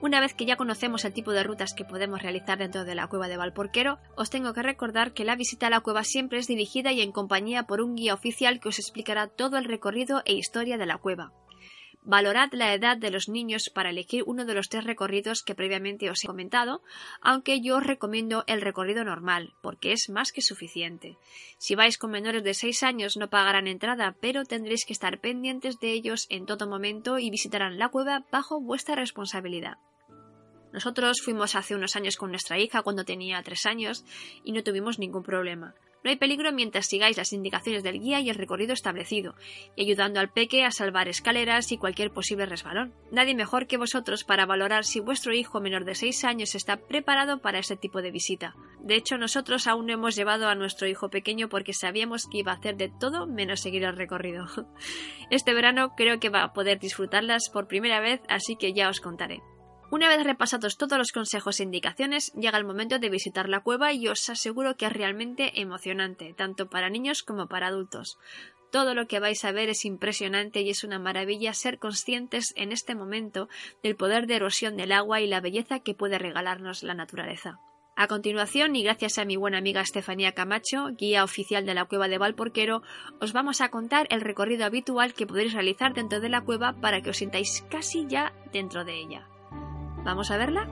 Una 0.00 0.20
vez 0.20 0.32
que 0.32 0.46
ya 0.46 0.56
conocemos 0.56 1.04
el 1.04 1.12
tipo 1.12 1.32
de 1.32 1.42
rutas 1.42 1.74
que 1.74 1.84
podemos 1.84 2.22
realizar 2.22 2.56
dentro 2.56 2.84
de 2.84 2.94
la 2.94 3.08
cueva 3.08 3.26
de 3.26 3.36
Valporquero, 3.36 3.98
os 4.16 4.30
tengo 4.30 4.52
que 4.52 4.62
recordar 4.62 5.12
que 5.12 5.24
la 5.24 5.34
visita 5.34 5.66
a 5.66 5.70
la 5.70 5.80
cueva 5.80 6.04
siempre 6.04 6.38
es 6.38 6.46
dirigida 6.46 6.92
y 6.92 7.00
en 7.00 7.10
compañía 7.10 7.64
por 7.64 7.80
un 7.80 7.96
guía 7.96 8.14
oficial 8.14 8.60
que 8.60 8.68
os 8.68 8.78
explicará 8.78 9.26
todo 9.26 9.56
el 9.58 9.64
recorrido 9.64 10.22
e 10.24 10.34
historia 10.34 10.78
de 10.78 10.86
la 10.86 10.98
cueva. 10.98 11.32
Valorad 12.08 12.54
la 12.54 12.72
edad 12.72 12.96
de 12.96 13.10
los 13.10 13.28
niños 13.28 13.70
para 13.74 13.90
elegir 13.90 14.22
uno 14.24 14.46
de 14.46 14.54
los 14.54 14.70
tres 14.70 14.84
recorridos 14.84 15.42
que 15.42 15.54
previamente 15.54 16.08
os 16.08 16.24
he 16.24 16.26
comentado, 16.26 16.80
aunque 17.20 17.60
yo 17.60 17.76
os 17.76 17.86
recomiendo 17.86 18.44
el 18.46 18.62
recorrido 18.62 19.04
normal, 19.04 19.52
porque 19.60 19.92
es 19.92 20.08
más 20.08 20.32
que 20.32 20.40
suficiente. 20.40 21.18
Si 21.58 21.74
vais 21.74 21.98
con 21.98 22.10
menores 22.10 22.42
de 22.42 22.54
6 22.54 22.82
años 22.82 23.18
no 23.18 23.28
pagarán 23.28 23.66
entrada, 23.66 24.16
pero 24.22 24.46
tendréis 24.46 24.86
que 24.86 24.94
estar 24.94 25.20
pendientes 25.20 25.80
de 25.80 25.92
ellos 25.92 26.26
en 26.30 26.46
todo 26.46 26.66
momento 26.66 27.18
y 27.18 27.28
visitarán 27.28 27.78
la 27.78 27.90
cueva 27.90 28.24
bajo 28.32 28.58
vuestra 28.58 28.94
responsabilidad. 28.94 29.76
Nosotros 30.72 31.20
fuimos 31.22 31.56
hace 31.56 31.74
unos 31.74 31.94
años 31.94 32.16
con 32.16 32.30
nuestra 32.30 32.58
hija 32.58 32.80
cuando 32.80 33.04
tenía 33.04 33.42
tres 33.42 33.66
años 33.66 34.06
y 34.44 34.52
no 34.52 34.62
tuvimos 34.62 34.98
ningún 34.98 35.24
problema. 35.24 35.74
No 36.04 36.10
hay 36.10 36.16
peligro 36.16 36.52
mientras 36.52 36.86
sigáis 36.86 37.16
las 37.16 37.32
indicaciones 37.32 37.82
del 37.82 38.00
guía 38.00 38.20
y 38.20 38.30
el 38.30 38.36
recorrido 38.36 38.72
establecido, 38.72 39.34
y 39.76 39.82
ayudando 39.82 40.20
al 40.20 40.30
peque 40.30 40.64
a 40.64 40.70
salvar 40.70 41.08
escaleras 41.08 41.72
y 41.72 41.78
cualquier 41.78 42.12
posible 42.12 42.46
resbalón. 42.46 42.94
Nadie 43.10 43.34
mejor 43.34 43.66
que 43.66 43.76
vosotros 43.76 44.24
para 44.24 44.46
valorar 44.46 44.84
si 44.84 45.00
vuestro 45.00 45.34
hijo 45.34 45.60
menor 45.60 45.84
de 45.84 45.94
seis 45.94 46.24
años 46.24 46.54
está 46.54 46.76
preparado 46.76 47.40
para 47.40 47.58
este 47.58 47.76
tipo 47.76 48.02
de 48.02 48.10
visita. 48.10 48.54
De 48.80 48.94
hecho, 48.94 49.18
nosotros 49.18 49.66
aún 49.66 49.86
no 49.86 49.92
hemos 49.92 50.16
llevado 50.16 50.48
a 50.48 50.54
nuestro 50.54 50.86
hijo 50.86 51.08
pequeño 51.10 51.48
porque 51.48 51.74
sabíamos 51.74 52.26
que 52.26 52.38
iba 52.38 52.52
a 52.52 52.56
hacer 52.56 52.76
de 52.76 52.90
todo 53.00 53.26
menos 53.26 53.60
seguir 53.60 53.84
el 53.84 53.96
recorrido. 53.96 54.46
Este 55.30 55.52
verano 55.52 55.94
creo 55.94 56.20
que 56.20 56.30
va 56.30 56.42
a 56.42 56.52
poder 56.54 56.78
disfrutarlas 56.78 57.50
por 57.52 57.68
primera 57.68 58.00
vez, 58.00 58.22
así 58.28 58.56
que 58.56 58.72
ya 58.72 58.88
os 58.88 59.00
contaré. 59.00 59.42
Una 59.90 60.08
vez 60.08 60.22
repasados 60.22 60.76
todos 60.76 60.98
los 60.98 61.12
consejos 61.12 61.60
e 61.60 61.62
indicaciones, 61.62 62.30
llega 62.34 62.58
el 62.58 62.66
momento 62.66 62.98
de 62.98 63.08
visitar 63.08 63.48
la 63.48 63.60
cueva 63.60 63.94
y 63.94 64.06
os 64.08 64.28
aseguro 64.28 64.76
que 64.76 64.84
es 64.84 64.92
realmente 64.92 65.62
emocionante, 65.62 66.34
tanto 66.34 66.68
para 66.68 66.90
niños 66.90 67.22
como 67.22 67.46
para 67.46 67.68
adultos. 67.68 68.18
Todo 68.70 68.94
lo 68.94 69.06
que 69.06 69.18
vais 69.18 69.42
a 69.46 69.52
ver 69.52 69.70
es 69.70 69.86
impresionante 69.86 70.60
y 70.60 70.68
es 70.68 70.84
una 70.84 70.98
maravilla 70.98 71.54
ser 71.54 71.78
conscientes 71.78 72.52
en 72.54 72.70
este 72.70 72.94
momento 72.94 73.48
del 73.82 73.96
poder 73.96 74.26
de 74.26 74.36
erosión 74.36 74.76
del 74.76 74.92
agua 74.92 75.22
y 75.22 75.26
la 75.26 75.40
belleza 75.40 75.80
que 75.80 75.94
puede 75.94 76.18
regalarnos 76.18 76.82
la 76.82 76.92
naturaleza. 76.92 77.58
A 77.96 78.08
continuación, 78.08 78.76
y 78.76 78.82
gracias 78.82 79.16
a 79.18 79.24
mi 79.24 79.36
buena 79.36 79.56
amiga 79.56 79.80
Estefanía 79.80 80.32
Camacho, 80.32 80.88
guía 80.98 81.24
oficial 81.24 81.64
de 81.64 81.74
la 81.74 81.86
cueva 81.86 82.08
de 82.08 82.18
Valporquero, 82.18 82.82
os 83.20 83.32
vamos 83.32 83.62
a 83.62 83.70
contar 83.70 84.06
el 84.10 84.20
recorrido 84.20 84.66
habitual 84.66 85.14
que 85.14 85.26
podéis 85.26 85.54
realizar 85.54 85.94
dentro 85.94 86.20
de 86.20 86.28
la 86.28 86.42
cueva 86.42 86.74
para 86.74 87.00
que 87.00 87.10
os 87.10 87.16
sintáis 87.16 87.64
casi 87.70 88.06
ya 88.06 88.34
dentro 88.52 88.84
de 88.84 89.00
ella. 89.00 89.37
¿Vamos 90.08 90.30
a 90.30 90.38
verla? 90.38 90.66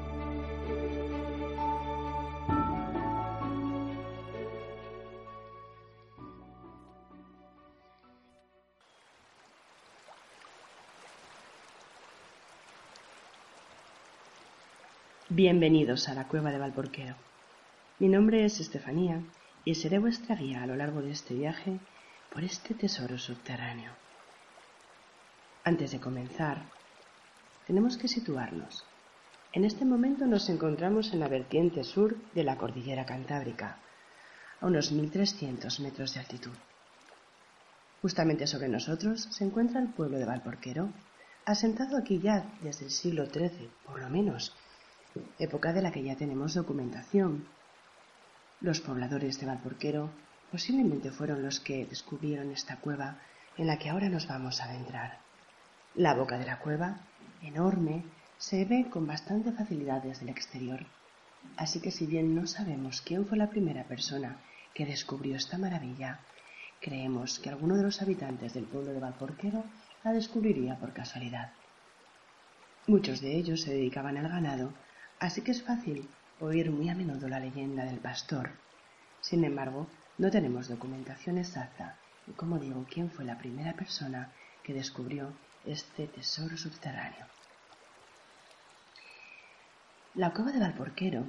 Bienvenidos 15.29 16.09
a 16.09 16.15
la 16.15 16.27
cueva 16.29 16.51
de 16.51 16.57
Valporquero. 16.57 17.15
Mi 17.99 18.09
nombre 18.09 18.47
es 18.47 18.59
Estefanía 18.59 19.21
y 19.67 19.75
seré 19.75 19.99
vuestra 19.99 20.35
guía 20.35 20.63
a 20.63 20.67
lo 20.67 20.77
largo 20.77 21.03
de 21.03 21.11
este 21.11 21.35
viaje 21.35 21.79
por 22.33 22.43
este 22.43 22.73
tesoro 22.73 23.19
subterráneo. 23.19 23.93
Antes 25.63 25.91
de 25.91 26.01
comenzar, 26.01 26.63
tenemos 27.67 27.99
que 27.99 28.09
situarnos 28.09 28.87
en 29.57 29.65
este 29.65 29.87
momento 29.87 30.27
nos 30.27 30.51
encontramos 30.51 31.15
en 31.15 31.21
la 31.21 31.29
vertiente 31.29 31.83
sur 31.83 32.15
de 32.35 32.45
la 32.45 32.59
cordillera 32.59 33.07
Cantábrica, 33.07 33.79
a 34.61 34.67
unos 34.67 34.93
1.300 34.93 35.81
metros 35.81 36.13
de 36.13 36.21
altitud. 36.21 36.53
Justamente 38.03 38.47
sobre 38.47 38.69
nosotros 38.69 39.27
se 39.31 39.45
encuentra 39.45 39.81
el 39.81 39.89
pueblo 39.89 40.19
de 40.19 40.27
Valporquero, 40.27 40.91
asentado 41.47 41.97
aquí 41.97 42.19
ya 42.19 42.45
desde 42.61 42.85
el 42.85 42.91
siglo 42.91 43.25
XIII, 43.25 43.71
por 43.87 43.99
lo 43.99 44.11
menos, 44.11 44.55
época 45.39 45.73
de 45.73 45.81
la 45.81 45.91
que 45.91 46.03
ya 46.03 46.17
tenemos 46.17 46.53
documentación. 46.53 47.49
Los 48.61 48.83
pobladores 48.83 49.41
de 49.41 49.47
Valporquero 49.47 50.11
posiblemente 50.53 51.11
fueron 51.11 51.43
los 51.43 51.61
que 51.61 51.87
descubrieron 51.87 52.51
esta 52.51 52.77
cueva 52.77 53.21
en 53.57 53.69
la 53.69 53.79
que 53.79 53.89
ahora 53.89 54.11
nos 54.11 54.29
vamos 54.29 54.61
a 54.61 54.65
adentrar. 54.65 55.17
La 55.95 56.13
boca 56.13 56.37
de 56.37 56.45
la 56.45 56.59
cueva, 56.59 57.01
enorme, 57.41 58.05
se 58.39 58.65
ve 58.65 58.89
con 58.91 59.07
bastante 59.07 59.53
facilidad 59.53 60.03
desde 60.03 60.25
el 60.25 60.29
exterior. 60.29 60.87
Así 61.57 61.81
que 61.81 61.91
si 61.91 62.07
bien 62.07 62.35
no 62.35 62.47
sabemos 62.47 63.01
quién 63.01 63.27
fue 63.27 63.39
la 63.39 63.49
primera 63.49 63.85
persona 63.85 64.37
que 64.75 64.85
descubrió 64.85 65.37
esta 65.37 65.57
maravilla, 65.59 66.21
creemos 66.81 67.39
que 67.39 67.49
alguno 67.49 67.77
de 67.77 67.83
los 67.83 68.03
habitantes 68.03 68.53
del 68.53 68.65
pueblo 68.65 68.93
de 68.93 69.01
Valporquero 69.01 69.65
la 70.05 70.13
descubriría 70.13 70.77
por 70.79 70.93
casualidad. 70.93 71.53
Muchos 72.87 73.21
de 73.21 73.37
ellos 73.37 73.63
se 73.63 73.73
dedicaban 73.73 74.17
al 74.17 74.29
ganado, 74.29 74.73
así 75.19 75.41
que 75.41 75.53
es 75.53 75.63
fácil 75.63 76.09
oír 76.39 76.71
muy 76.71 76.89
a 76.91 76.95
menudo 76.95 77.29
la 77.29 77.41
leyenda 77.41 77.85
del 77.85 77.99
pastor. 77.99 78.51
Sin 79.21 79.45
embargo, 79.45 79.89
no 80.19 80.31
tenemos 80.31 80.69
documentación 80.69 81.39
exacta 81.39 81.99
y, 82.27 82.33
como 82.33 82.59
digo, 82.59 82.87
quién 82.89 83.11
fue 83.11 83.25
la 83.25 83.39
primera 83.39 83.73
persona 83.73 84.31
que 84.63 84.75
descubrió 84.75 85.33
este 85.65 86.07
tesoro 86.07 86.57
subterráneo. 86.57 87.27
La 90.17 90.33
cueva 90.33 90.51
de 90.51 90.61
Valporquero 90.61 91.27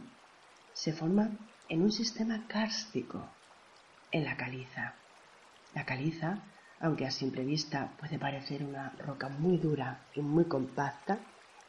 se 0.72 0.94
forma 0.94 1.30
en 1.68 1.82
un 1.82 1.92
sistema 1.92 2.46
kárstico, 2.48 3.28
en 4.14 4.24
la 4.24 4.38
caliza. 4.38 4.94
La 5.76 5.86
caliza, 5.86 6.38
aunque 6.80 7.06
a 7.06 7.12
simple 7.12 7.44
vista 7.44 7.92
puede 8.00 8.18
parecer 8.18 8.64
una 8.64 8.94
roca 9.06 9.28
muy 9.28 9.58
dura 9.58 10.06
y 10.16 10.22
muy 10.22 10.46
compacta, 10.46 11.20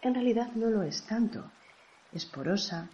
en 0.00 0.14
realidad 0.14 0.52
no 0.54 0.70
lo 0.70 0.84
es 0.84 1.06
tanto. 1.06 1.50
Es 2.12 2.24
porosa, 2.24 2.88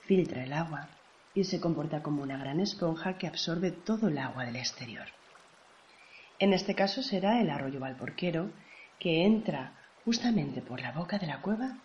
filtra 0.00 0.42
el 0.42 0.54
agua 0.54 0.88
y 1.32 1.44
se 1.44 1.60
comporta 1.60 2.02
como 2.02 2.24
una 2.24 2.38
gran 2.38 2.58
esponja 2.58 3.16
que 3.16 3.28
absorbe 3.28 3.70
todo 3.70 4.08
el 4.08 4.18
agua 4.18 4.44
del 4.44 4.56
exterior. 4.56 5.06
En 6.40 6.52
este 6.52 6.74
caso 6.74 7.00
será 7.00 7.40
el 7.40 7.48
arroyo 7.48 7.78
Valporquero 7.78 8.50
que 8.98 9.24
entra 9.24 9.74
justamente 10.04 10.62
por 10.62 10.80
la 10.80 10.90
boca 10.90 11.20
de 11.20 11.28
la 11.28 11.40
cueva 11.40 11.78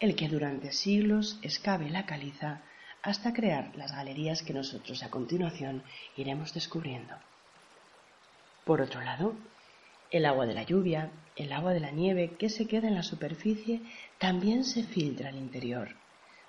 el 0.00 0.16
que 0.16 0.28
durante 0.28 0.72
siglos 0.72 1.38
escabe 1.42 1.90
la 1.90 2.06
caliza 2.06 2.62
hasta 3.02 3.32
crear 3.32 3.74
las 3.76 3.92
galerías 3.92 4.42
que 4.42 4.54
nosotros 4.54 5.02
a 5.02 5.10
continuación 5.10 5.82
iremos 6.16 6.54
descubriendo. 6.54 7.14
Por 8.64 8.80
otro 8.80 9.02
lado, 9.02 9.34
el 10.10 10.26
agua 10.26 10.46
de 10.46 10.54
la 10.54 10.62
lluvia, 10.62 11.10
el 11.36 11.52
agua 11.52 11.72
de 11.72 11.80
la 11.80 11.90
nieve 11.90 12.36
que 12.38 12.48
se 12.48 12.66
queda 12.66 12.88
en 12.88 12.94
la 12.94 13.02
superficie 13.02 13.82
también 14.18 14.64
se 14.64 14.84
filtra 14.84 15.28
al 15.28 15.36
interior 15.36 15.94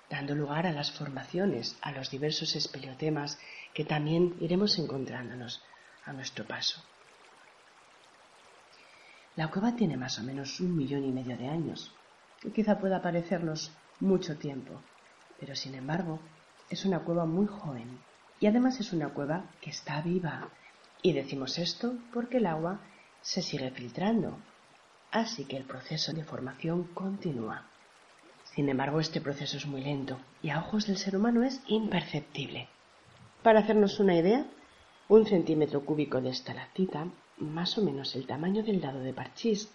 dando 0.08 0.34
lugar 0.34 0.66
a 0.66 0.72
las 0.72 0.92
formaciones, 0.92 1.76
a 1.82 1.92
los 1.92 2.10
diversos 2.10 2.54
espeleotemas 2.54 3.38
que 3.74 3.84
también 3.84 4.36
iremos 4.40 4.78
encontrándonos 4.78 5.62
a 6.04 6.12
nuestro 6.12 6.46
paso. 6.46 6.82
La 9.34 9.48
cueva 9.48 9.74
tiene 9.76 9.96
más 9.96 10.18
o 10.18 10.22
menos 10.22 10.60
un 10.60 10.76
millón 10.76 11.04
y 11.04 11.12
medio 11.12 11.36
de 11.36 11.48
años, 11.48 11.92
quizá 12.52 12.78
pueda 12.78 13.02
parecernos 13.02 13.72
mucho 14.00 14.36
tiempo, 14.36 14.80
pero 15.40 15.54
sin 15.54 15.74
embargo 15.74 16.20
es 16.70 16.84
una 16.84 17.00
cueva 17.00 17.24
muy 17.24 17.46
joven 17.46 17.98
y 18.40 18.46
además 18.46 18.80
es 18.80 18.92
una 18.92 19.10
cueva 19.10 19.44
que 19.60 19.70
está 19.70 20.00
viva. 20.02 20.48
Y 21.02 21.12
decimos 21.12 21.58
esto 21.58 21.94
porque 22.12 22.38
el 22.38 22.46
agua 22.46 22.80
se 23.20 23.42
sigue 23.42 23.70
filtrando, 23.70 24.38
así 25.10 25.44
que 25.44 25.56
el 25.56 25.64
proceso 25.64 26.12
de 26.12 26.24
formación 26.24 26.84
continúa. 26.84 27.66
Sin 28.54 28.68
embargo, 28.68 29.00
este 29.00 29.20
proceso 29.20 29.56
es 29.56 29.66
muy 29.66 29.82
lento 29.82 30.18
y 30.42 30.50
a 30.50 30.60
ojos 30.60 30.86
del 30.86 30.96
ser 30.96 31.16
humano 31.16 31.42
es 31.42 31.60
imperceptible. 31.66 32.68
Para 33.42 33.60
hacernos 33.60 34.00
una 34.00 34.16
idea, 34.16 34.46
un 35.08 35.26
centímetro 35.26 35.84
cúbico 35.84 36.20
de 36.20 36.30
estalactita, 36.30 37.06
más 37.38 37.76
o 37.78 37.82
menos 37.82 38.16
el 38.16 38.26
tamaño 38.26 38.62
del 38.62 38.80
dado 38.80 39.00
de 39.00 39.12
parchís, 39.12 39.70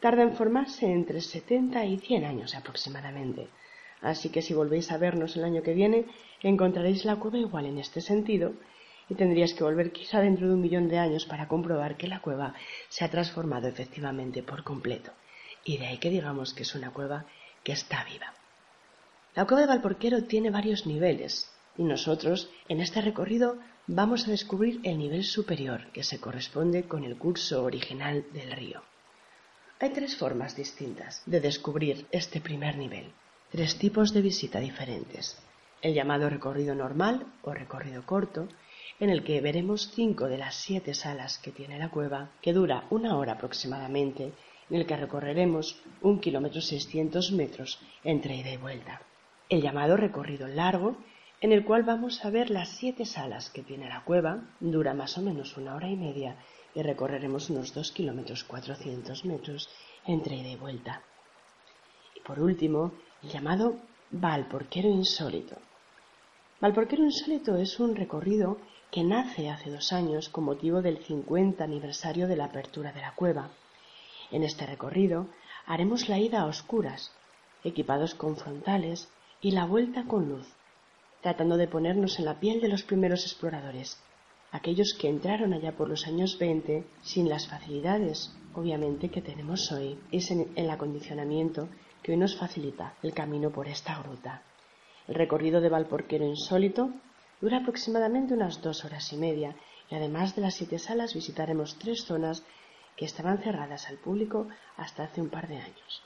tarda 0.00 0.22
en 0.22 0.34
formarse 0.34 0.86
entre 0.86 1.20
70 1.20 1.84
y 1.84 1.98
100 1.98 2.24
años 2.24 2.54
aproximadamente. 2.54 3.48
Así 4.02 4.28
que 4.28 4.42
si 4.42 4.54
volvéis 4.54 4.92
a 4.92 4.98
vernos 4.98 5.36
el 5.36 5.44
año 5.44 5.62
que 5.62 5.74
viene, 5.74 6.06
encontraréis 6.42 7.04
la 7.04 7.16
cueva 7.16 7.38
igual 7.38 7.66
en 7.66 7.78
este 7.78 8.00
sentido 8.00 8.52
y 9.08 9.14
tendríais 9.14 9.54
que 9.54 9.64
volver 9.64 9.92
quizá 9.92 10.20
dentro 10.20 10.48
de 10.48 10.54
un 10.54 10.60
millón 10.60 10.88
de 10.88 10.98
años 10.98 11.26
para 11.26 11.48
comprobar 11.48 11.96
que 11.96 12.08
la 12.08 12.20
cueva 12.20 12.54
se 12.88 13.04
ha 13.04 13.10
transformado 13.10 13.68
efectivamente 13.68 14.42
por 14.42 14.64
completo. 14.64 15.12
Y 15.64 15.78
de 15.78 15.86
ahí 15.86 15.98
que 15.98 16.10
digamos 16.10 16.54
que 16.54 16.62
es 16.62 16.74
una 16.74 16.92
cueva 16.92 17.24
que 17.62 17.72
está 17.72 18.04
viva. 18.04 18.34
La 19.34 19.44
cueva 19.44 19.62
de 19.62 19.66
Valporquero 19.68 20.24
tiene 20.24 20.50
varios 20.50 20.86
niveles 20.86 21.50
y 21.76 21.82
nosotros 21.82 22.50
en 22.68 22.80
este 22.80 23.00
recorrido 23.00 23.58
vamos 23.86 24.26
a 24.26 24.30
descubrir 24.30 24.80
el 24.82 24.98
nivel 24.98 25.24
superior 25.24 25.90
que 25.92 26.04
se 26.04 26.20
corresponde 26.20 26.84
con 26.84 27.04
el 27.04 27.16
curso 27.16 27.64
original 27.64 28.24
del 28.32 28.52
río. 28.52 28.82
Hay 29.78 29.90
tres 29.90 30.16
formas 30.16 30.56
distintas 30.56 31.22
de 31.26 31.38
descubrir 31.38 32.06
este 32.10 32.40
primer 32.40 32.78
nivel, 32.78 33.12
tres 33.50 33.76
tipos 33.76 34.14
de 34.14 34.22
visita 34.22 34.58
diferentes. 34.58 35.36
El 35.82 35.92
llamado 35.92 36.30
recorrido 36.30 36.74
normal 36.74 37.26
o 37.42 37.52
recorrido 37.52 38.06
corto, 38.06 38.48
en 39.00 39.10
el 39.10 39.22
que 39.22 39.42
veremos 39.42 39.92
cinco 39.94 40.28
de 40.28 40.38
las 40.38 40.54
siete 40.54 40.94
salas 40.94 41.36
que 41.36 41.52
tiene 41.52 41.78
la 41.78 41.90
cueva, 41.90 42.30
que 42.40 42.54
dura 42.54 42.86
una 42.88 43.18
hora 43.18 43.32
aproximadamente 43.32 44.32
en 44.70 44.76
el 44.76 44.86
que 44.86 44.96
recorreremos 44.96 45.78
un 46.00 46.20
kilómetro 46.20 46.62
seiscientos 46.62 47.30
metros 47.30 47.78
entre 48.02 48.34
ida 48.34 48.52
y 48.52 48.56
vuelta. 48.56 49.02
El 49.50 49.60
llamado 49.60 49.98
recorrido 49.98 50.48
largo, 50.48 50.96
en 51.42 51.52
el 51.52 51.66
cual 51.66 51.82
vamos 51.82 52.24
a 52.24 52.30
ver 52.30 52.48
las 52.48 52.70
siete 52.70 53.04
salas 53.04 53.50
que 53.50 53.62
tiene 53.62 53.90
la 53.90 54.04
cueva, 54.04 54.40
dura 54.58 54.94
más 54.94 55.18
o 55.18 55.20
menos 55.20 55.58
una 55.58 55.74
hora 55.74 55.90
y 55.90 55.96
media 55.96 56.36
y 56.76 56.82
recorreremos 56.82 57.50
unos 57.50 57.74
dos 57.74 57.90
kilómetros 57.90 58.44
cuatrocientos 58.44 59.24
metros 59.24 59.68
entre 60.06 60.36
ida 60.36 60.50
y 60.50 60.56
vuelta. 60.56 61.02
Y 62.14 62.20
por 62.20 62.38
último, 62.38 62.92
el 63.24 63.30
llamado 63.30 63.74
Valporquero 64.12 64.88
Insólito. 64.88 65.56
Valporquero 66.60 67.02
Insólito 67.02 67.56
es 67.56 67.80
un 67.80 67.96
recorrido 67.96 68.58
que 68.92 69.02
nace 69.02 69.50
hace 69.50 69.70
dos 69.70 69.92
años 69.92 70.28
con 70.28 70.44
motivo 70.44 70.80
del 70.82 70.98
50 70.98 71.64
aniversario 71.64 72.28
de 72.28 72.36
la 72.36 72.44
apertura 72.44 72.92
de 72.92 73.00
la 73.00 73.14
cueva 73.16 73.50
en 74.30 74.42
este 74.42 74.66
recorrido 74.66 75.28
haremos 75.66 76.08
la 76.08 76.18
ida 76.18 76.40
a 76.40 76.46
oscuras, 76.46 77.12
equipados 77.64 78.14
con 78.14 78.36
frontales, 78.36 79.08
y 79.40 79.52
la 79.52 79.66
vuelta 79.66 80.04
con 80.04 80.28
luz, 80.28 80.46
tratando 81.20 81.56
de 81.56 81.68
ponernos 81.68 82.18
en 82.18 82.24
la 82.24 82.40
piel 82.40 82.60
de 82.60 82.68
los 82.68 82.82
primeros 82.82 83.24
exploradores, 83.24 83.98
aquellos 84.52 84.94
que 84.94 85.08
entraron 85.08 85.52
allá 85.52 85.72
por 85.72 85.88
los 85.88 86.06
años 86.06 86.38
20 86.38 86.84
sin 87.02 87.28
las 87.28 87.48
facilidades, 87.48 88.32
obviamente, 88.54 89.10
que 89.10 89.22
tenemos 89.22 89.70
hoy, 89.72 89.98
es 90.12 90.30
el 90.30 90.70
acondicionamiento 90.70 91.68
que 92.02 92.12
hoy 92.12 92.18
nos 92.18 92.36
facilita 92.36 92.94
el 93.02 93.12
camino 93.12 93.50
por 93.50 93.68
esta 93.68 94.00
gruta. 94.02 94.42
El 95.08 95.14
recorrido 95.14 95.60
de 95.60 95.68
Valporquero 95.68 96.24
insólito 96.24 96.90
dura 97.40 97.58
aproximadamente 97.58 98.34
unas 98.34 98.62
dos 98.62 98.84
horas 98.84 99.12
y 99.12 99.16
media 99.16 99.56
y 99.90 99.94
además 99.94 100.34
de 100.34 100.42
las 100.42 100.54
siete 100.54 100.78
salas 100.78 101.14
visitaremos 101.14 101.76
tres 101.78 102.04
zonas 102.04 102.42
que 102.96 103.04
estaban 103.04 103.38
cerradas 103.38 103.88
al 103.88 103.98
público 103.98 104.48
hasta 104.76 105.04
hace 105.04 105.20
un 105.20 105.28
par 105.28 105.48
de 105.48 105.58
años. 105.58 106.02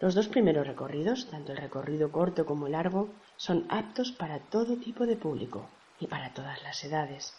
Los 0.00 0.14
dos 0.14 0.28
primeros 0.28 0.66
recorridos, 0.66 1.26
tanto 1.30 1.52
el 1.52 1.58
recorrido 1.58 2.10
corto 2.10 2.44
como 2.44 2.66
el 2.66 2.72
largo, 2.72 3.08
son 3.36 3.66
aptos 3.70 4.12
para 4.12 4.40
todo 4.40 4.76
tipo 4.76 5.06
de 5.06 5.16
público 5.16 5.68
y 6.00 6.06
para 6.06 6.32
todas 6.32 6.62
las 6.62 6.82
edades. 6.84 7.34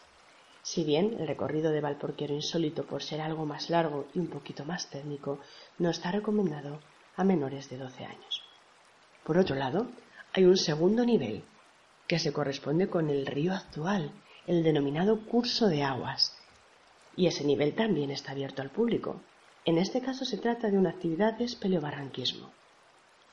Si 0.63 0.83
bien 0.83 1.15
el 1.19 1.27
recorrido 1.27 1.71
de 1.71 1.81
Valporquero 1.81 2.33
insólito, 2.33 2.83
por 2.85 3.01
ser 3.03 3.21
algo 3.21 3.45
más 3.45 3.69
largo 3.69 4.07
y 4.13 4.19
un 4.19 4.27
poquito 4.27 4.65
más 4.65 4.89
técnico, 4.89 5.39
no 5.79 5.89
está 5.89 6.11
recomendado 6.11 6.79
a 7.15 7.23
menores 7.23 7.69
de 7.69 7.77
12 7.77 8.05
años. 8.05 8.43
Por 9.23 9.37
otro 9.37 9.55
lado, 9.55 9.87
hay 10.33 10.45
un 10.45 10.57
segundo 10.57 11.05
nivel, 11.05 11.43
que 12.07 12.19
se 12.19 12.33
corresponde 12.33 12.89
con 12.89 13.09
el 13.09 13.25
río 13.25 13.53
actual, 13.53 14.11
el 14.45 14.63
denominado 14.63 15.25
curso 15.25 15.67
de 15.67 15.83
aguas, 15.83 16.37
y 17.15 17.27
ese 17.27 17.43
nivel 17.43 17.73
también 17.73 18.11
está 18.11 18.31
abierto 18.31 18.61
al 18.61 18.69
público. 18.69 19.21
En 19.65 19.77
este 19.77 20.01
caso 20.01 20.23
se 20.23 20.37
trata 20.37 20.69
de 20.69 20.77
una 20.77 20.91
actividad 20.91 21.33
de 21.33 21.45
espeleobarranquismo. 21.45 22.51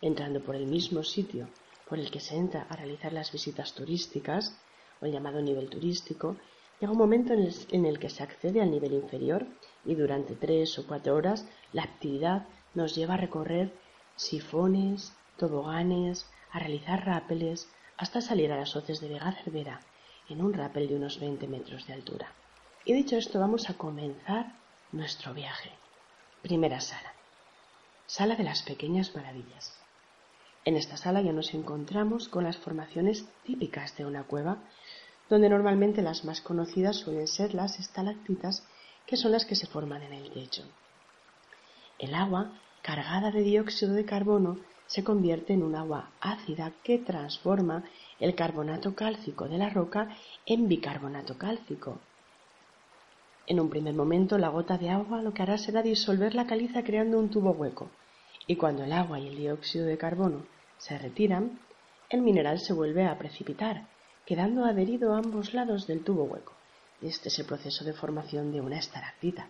Entrando 0.01 0.41
por 0.41 0.57
el 0.57 0.67
mismo 0.67 1.05
sitio 1.05 1.49
por 1.89 1.99
el 1.99 2.11
que 2.11 2.21
se 2.21 2.35
entra 2.37 2.67
a 2.69 2.77
realizar 2.77 3.13
las 3.13 3.31
visitas 3.31 3.75
turísticas, 3.75 4.57
el 5.07 5.13
llamado 5.13 5.41
nivel 5.41 5.69
turístico, 5.69 6.37
llega 6.81 6.93
un 6.93 6.99
momento 6.99 7.33
en 7.33 7.43
el, 7.43 7.55
en 7.71 7.87
el 7.87 7.99
que 7.99 8.11
se 8.11 8.23
accede 8.23 8.61
al 8.61 8.71
nivel 8.71 8.93
inferior 8.93 9.47
y 9.85 9.95
durante 9.95 10.35
tres 10.35 10.79
o 10.79 10.87
cuatro 10.87 11.15
horas 11.15 11.47
la 11.73 11.83
actividad 11.83 12.47
nos 12.75 12.95
lleva 12.95 13.15
a 13.15 13.19
recorrer 13.19 13.73
sifones, 14.17 15.13
toboganes, 15.37 16.27
a 16.53 16.59
realizar 16.59 17.05
rápeles, 17.05 17.69
hasta 17.97 18.21
salir 18.21 18.53
a 18.53 18.57
las 18.57 18.75
hoces 18.77 19.01
de 19.01 19.09
Vega 19.09 19.33
Cervera 19.33 19.81
en 20.29 20.43
un 20.43 20.53
rappel 20.53 20.89
de 20.89 20.97
unos 20.97 21.21
20 21.21 21.47
metros 21.49 21.87
de 21.87 21.95
altura. 21.95 22.33
Y 22.85 22.93
dicho 22.93 23.17
esto, 23.17 23.39
vamos 23.41 23.71
a 23.71 23.75
comenzar 23.75 24.55
nuestro 24.93 25.35
viaje. 25.35 25.71
Primera 26.43 26.81
sala. 26.81 27.13
Sala 28.07 28.37
de 28.37 28.45
las 28.45 28.63
pequeñas 28.63 29.15
maravillas. 29.15 29.79
En 30.65 30.77
esta 30.77 30.97
sala 30.97 31.21
ya 31.21 31.33
nos 31.33 31.53
encontramos 31.55 32.29
con 32.29 32.45
las 32.45 32.57
formaciones 32.57 33.27
típicas 33.45 33.97
de 33.97 34.07
una 34.07 34.25
cueva, 34.25 34.59
donde 35.29 35.49
normalmente 35.49 36.03
las 36.03 36.25
más 36.25 36.41
conocidas 36.41 36.97
suelen 36.97 37.27
ser 37.27 37.55
las 37.55 37.79
estalactitas, 37.79 38.67
que 39.07 39.17
son 39.17 39.33
las 39.33 39.45
que 39.45 39.55
se 39.55 39.67
forman 39.67 40.03
en 40.03 40.13
el 40.13 40.31
techo. 40.31 40.63
El 41.99 42.15
agua, 42.15 42.53
cargada 42.83 43.31
de 43.31 43.43
dióxido 43.43 43.95
de 43.95 44.05
carbono, 44.05 44.59
se 44.87 45.03
convierte 45.03 45.55
en 45.55 45.63
un 45.63 45.75
agua 45.75 46.11
ácida 46.21 46.73
que 46.83 46.99
transforma 46.99 47.85
el 48.21 48.35
carbonato 48.35 48.95
cálcico 48.95 49.49
de 49.49 49.59
la 49.59 49.71
roca 49.71 50.09
en 50.47 50.69
bicarbonato 50.69 51.39
cálcico. 51.39 51.99
En 53.47 53.61
un 53.61 53.71
primer 53.71 53.95
momento 53.95 54.39
la 54.39 54.49
gota 54.49 54.79
de 54.79 54.91
agua 54.91 55.23
lo 55.23 55.33
que 55.35 55.43
hará 55.43 55.59
será 55.59 55.83
disolver 55.83 56.35
la 56.35 56.47
caliza 56.47 56.83
creando 56.83 57.19
un 57.19 57.31
tubo 57.31 57.51
hueco, 57.53 57.91
y 58.47 58.57
cuando 58.57 58.85
el 58.85 58.93
agua 58.93 59.19
y 59.19 59.29
el 59.29 59.37
dióxido 59.37 59.87
de 59.87 59.99
carbono 59.99 60.45
se 60.79 60.99
retiran, 60.99 61.59
el 62.11 62.21
mineral 62.23 62.61
se 62.61 62.73
vuelve 62.73 63.07
a 63.07 63.19
precipitar, 63.19 63.87
quedando 64.27 64.65
adherido 64.65 65.13
a 65.13 65.19
ambos 65.19 65.53
lados 65.53 65.87
del 65.87 66.03
tubo 66.03 66.25
hueco. 66.25 66.53
Este 67.03 67.29
es 67.29 67.39
el 67.39 67.47
proceso 67.47 67.85
de 67.85 67.93
formación 67.93 68.53
de 68.53 68.61
una 68.61 68.79
estalactita. 68.79 69.49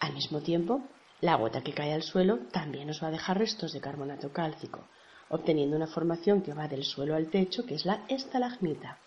Al 0.00 0.12
mismo 0.12 0.40
tiempo, 0.40 0.82
la 1.20 1.36
gota 1.36 1.62
que 1.62 1.72
cae 1.72 1.94
al 1.94 2.02
suelo 2.02 2.38
también 2.50 2.88
nos 2.88 3.02
va 3.02 3.08
a 3.08 3.12
dejar 3.12 3.38
restos 3.38 3.72
de 3.72 3.80
carbonato 3.80 4.32
cálcico, 4.32 4.80
obteniendo 5.30 5.76
una 5.76 5.86
formación 5.86 6.42
que 6.42 6.52
va 6.52 6.68
del 6.68 6.84
suelo 6.84 7.14
al 7.14 7.28
techo, 7.28 7.64
que 7.64 7.76
es 7.76 7.86
la 7.86 8.04
estalagmita, 8.08 8.98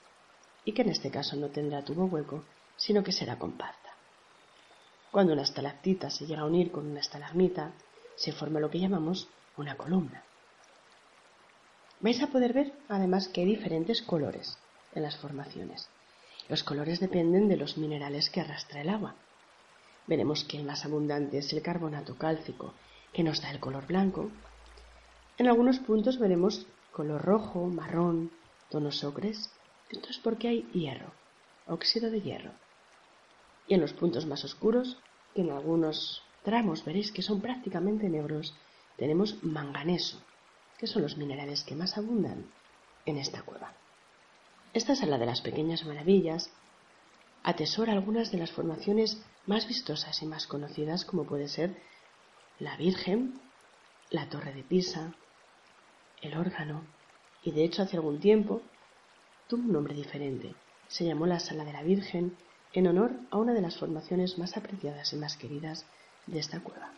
y 0.63 0.71
que 0.71 0.81
en 0.81 0.89
este 0.89 1.11
caso 1.11 1.35
no 1.35 1.49
tendrá 1.49 1.83
tubo 1.83 2.05
hueco, 2.05 2.43
sino 2.75 3.03
que 3.03 3.11
será 3.11 3.37
compacta. 3.37 3.91
Cuando 5.11 5.33
una 5.33 5.43
estalactita 5.43 6.09
se 6.09 6.25
llega 6.25 6.41
a 6.41 6.45
unir 6.45 6.71
con 6.71 6.87
una 6.87 6.99
estalagmita, 6.99 7.71
se 8.15 8.31
forma 8.31 8.59
lo 8.59 8.69
que 8.69 8.79
llamamos 8.79 9.27
una 9.57 9.77
columna. 9.77 10.24
Vais 11.99 12.21
a 12.21 12.27
poder 12.27 12.53
ver 12.53 12.73
además 12.89 13.27
que 13.27 13.41
hay 13.41 13.47
diferentes 13.47 14.01
colores 14.01 14.57
en 14.93 15.03
las 15.03 15.17
formaciones. 15.17 15.87
Los 16.49 16.63
colores 16.63 16.99
dependen 16.99 17.47
de 17.47 17.57
los 17.57 17.77
minerales 17.77 18.29
que 18.29 18.41
arrastra 18.41 18.81
el 18.81 18.89
agua. 18.89 19.15
Veremos 20.07 20.43
que 20.43 20.57
el 20.57 20.65
más 20.65 20.85
abundante 20.85 21.39
es 21.39 21.51
el 21.53 21.61
carbonato 21.61 22.17
cálcico, 22.17 22.73
que 23.13 23.23
nos 23.23 23.41
da 23.41 23.49
el 23.49 23.59
color 23.59 23.87
blanco, 23.87 24.29
en 25.37 25.47
algunos 25.49 25.79
puntos 25.79 26.17
veremos 26.17 26.65
color 26.93 27.21
rojo, 27.21 27.67
marrón, 27.67 28.31
tonos 28.69 29.03
ocres. 29.03 29.49
Esto 29.89 30.09
es 30.09 30.17
porque 30.17 30.47
hay 30.47 30.61
hierro, 30.71 31.11
óxido 31.67 32.09
de 32.09 32.21
hierro. 32.21 32.51
Y 33.67 33.73
en 33.73 33.81
los 33.81 33.91
puntos 33.91 34.25
más 34.25 34.45
oscuros, 34.45 34.97
que 35.33 35.41
en 35.41 35.51
algunos 35.51 36.23
tramos 36.43 36.85
veréis 36.85 37.11
que 37.11 37.21
son 37.21 37.41
prácticamente 37.41 38.07
negros, 38.07 38.55
tenemos 38.95 39.43
manganeso, 39.43 40.21
que 40.77 40.87
son 40.87 41.01
los 41.01 41.17
minerales 41.17 41.63
que 41.63 41.75
más 41.75 41.97
abundan 41.97 42.45
en 43.05 43.17
esta 43.17 43.41
cueva. 43.43 43.73
Esta 44.73 44.95
sala 44.95 45.17
de 45.17 45.25
las 45.25 45.41
pequeñas 45.41 45.85
maravillas 45.85 46.49
atesora 47.43 47.93
algunas 47.93 48.31
de 48.31 48.39
las 48.39 48.51
formaciones 48.51 49.21
más 49.45 49.67
vistosas 49.67 50.21
y 50.21 50.25
más 50.25 50.47
conocidas, 50.47 51.05
como 51.05 51.25
puede 51.25 51.47
ser 51.47 51.79
la 52.59 52.75
Virgen, 52.77 53.39
la 54.09 54.27
Torre 54.29 54.53
de 54.53 54.63
Pisa, 54.63 55.13
el 56.21 56.35
órgano, 56.37 56.83
y 57.43 57.51
de 57.51 57.63
hecho 57.63 57.83
hace 57.83 57.97
algún 57.97 58.19
tiempo 58.19 58.61
tuvo 59.47 59.61
un 59.61 59.73
nombre 59.73 59.93
diferente. 59.93 60.55
Se 60.87 61.05
llamó 61.05 61.25
la 61.25 61.39
Sala 61.39 61.63
de 61.63 61.73
la 61.73 61.83
Virgen 61.83 62.35
en 62.73 62.87
honor 62.87 63.11
a 63.31 63.37
una 63.37 63.53
de 63.53 63.61
las 63.61 63.77
formaciones 63.77 64.37
más 64.37 64.57
apreciadas 64.57 65.13
y 65.13 65.15
más 65.15 65.37
queridas 65.37 65.85
de 66.27 66.39
esta 66.39 66.59
cueva. 66.59 66.91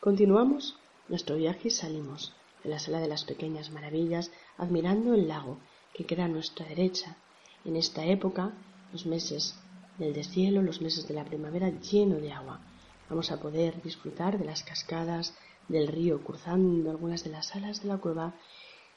Continuamos 0.00 0.78
nuestro 1.08 1.36
viaje 1.36 1.70
salimos 1.70 2.32
de 2.62 2.70
la 2.70 2.78
Sala 2.78 3.00
de 3.00 3.08
las 3.08 3.24
Pequeñas 3.24 3.70
Maravillas 3.70 4.30
admirando 4.56 5.14
el 5.14 5.28
lago 5.28 5.58
que 5.94 6.04
queda 6.04 6.24
a 6.24 6.28
nuestra 6.28 6.66
derecha. 6.66 7.16
En 7.64 7.76
esta 7.76 8.04
época, 8.04 8.52
los 8.92 9.06
meses 9.06 9.56
del 9.98 10.12
deshielo, 10.12 10.62
los 10.62 10.80
meses 10.80 11.06
de 11.06 11.14
la 11.14 11.24
primavera 11.24 11.70
lleno 11.70 12.16
de 12.16 12.32
agua. 12.32 12.60
Vamos 13.08 13.30
a 13.30 13.40
poder 13.40 13.82
disfrutar 13.82 14.38
de 14.38 14.44
las 14.44 14.62
cascadas, 14.62 15.34
del 15.68 15.88
río 15.88 16.22
cruzando 16.24 16.90
algunas 16.90 17.24
de 17.24 17.30
las 17.30 17.48
salas 17.48 17.82
de 17.82 17.88
la 17.88 17.98
cueva, 17.98 18.34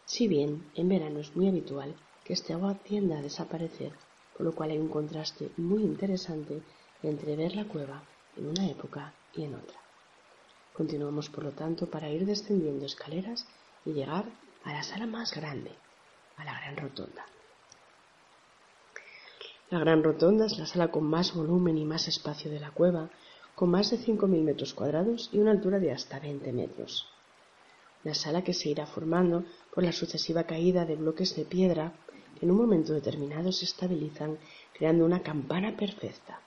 si 0.05 0.27
bien 0.27 0.69
en 0.75 0.89
verano 0.89 1.19
es 1.19 1.35
muy 1.35 1.47
habitual 1.47 1.95
que 2.23 2.33
este 2.33 2.53
agua 2.53 2.75
tienda 2.75 3.19
a 3.19 3.21
desaparecer, 3.21 3.93
por 4.37 4.45
lo 4.45 4.55
cual 4.55 4.71
hay 4.71 4.77
un 4.77 4.89
contraste 4.89 5.51
muy 5.57 5.83
interesante 5.83 6.61
entre 7.03 7.35
ver 7.35 7.55
la 7.55 7.65
cueva 7.65 8.03
en 8.37 8.47
una 8.47 8.67
época 8.67 9.13
y 9.35 9.43
en 9.43 9.55
otra. 9.55 9.84
Continuamos, 10.75 11.29
por 11.29 11.43
lo 11.45 11.51
tanto, 11.51 11.89
para 11.89 12.09
ir 12.09 12.25
descendiendo 12.25 12.85
escaleras 12.85 13.47
y 13.85 13.93
llegar 13.93 14.25
a 14.65 14.73
la 14.73 14.83
sala 14.83 15.05
más 15.05 15.33
grande, 15.33 15.71
a 16.37 16.43
la 16.43 16.59
gran 16.59 16.75
rotonda. 16.75 17.25
La 19.69 19.79
gran 19.79 20.03
rotonda 20.03 20.45
es 20.45 20.57
la 20.57 20.65
sala 20.65 20.89
con 20.89 21.05
más 21.05 21.33
volumen 21.33 21.77
y 21.77 21.85
más 21.85 22.07
espacio 22.07 22.51
de 22.51 22.59
la 22.59 22.71
cueva, 22.71 23.09
con 23.55 23.71
más 23.71 23.89
de 23.89 23.97
5.000 23.97 24.27
metros 24.43 24.73
cuadrados 24.73 25.29
y 25.31 25.39
una 25.39 25.51
altura 25.51 25.79
de 25.79 25.91
hasta 25.91 26.19
20 26.19 26.51
metros. 26.51 27.07
Una 28.03 28.13
sala 28.13 28.43
que 28.43 28.53
se 28.53 28.69
irá 28.69 28.85
formando 28.85 29.45
por 29.73 29.83
la 29.83 29.91
sucesiva 29.91 30.43
caída 30.43 30.85
de 30.85 30.95
bloques 30.95 31.35
de 31.35 31.45
piedra 31.45 31.93
que 32.37 32.45
en 32.45 32.51
un 32.51 32.57
momento 32.57 32.93
determinado 32.93 33.51
se 33.51 33.65
estabilizan 33.65 34.37
creando 34.73 35.05
una 35.05 35.23
campana 35.23 35.75
perfecta. 35.75 36.41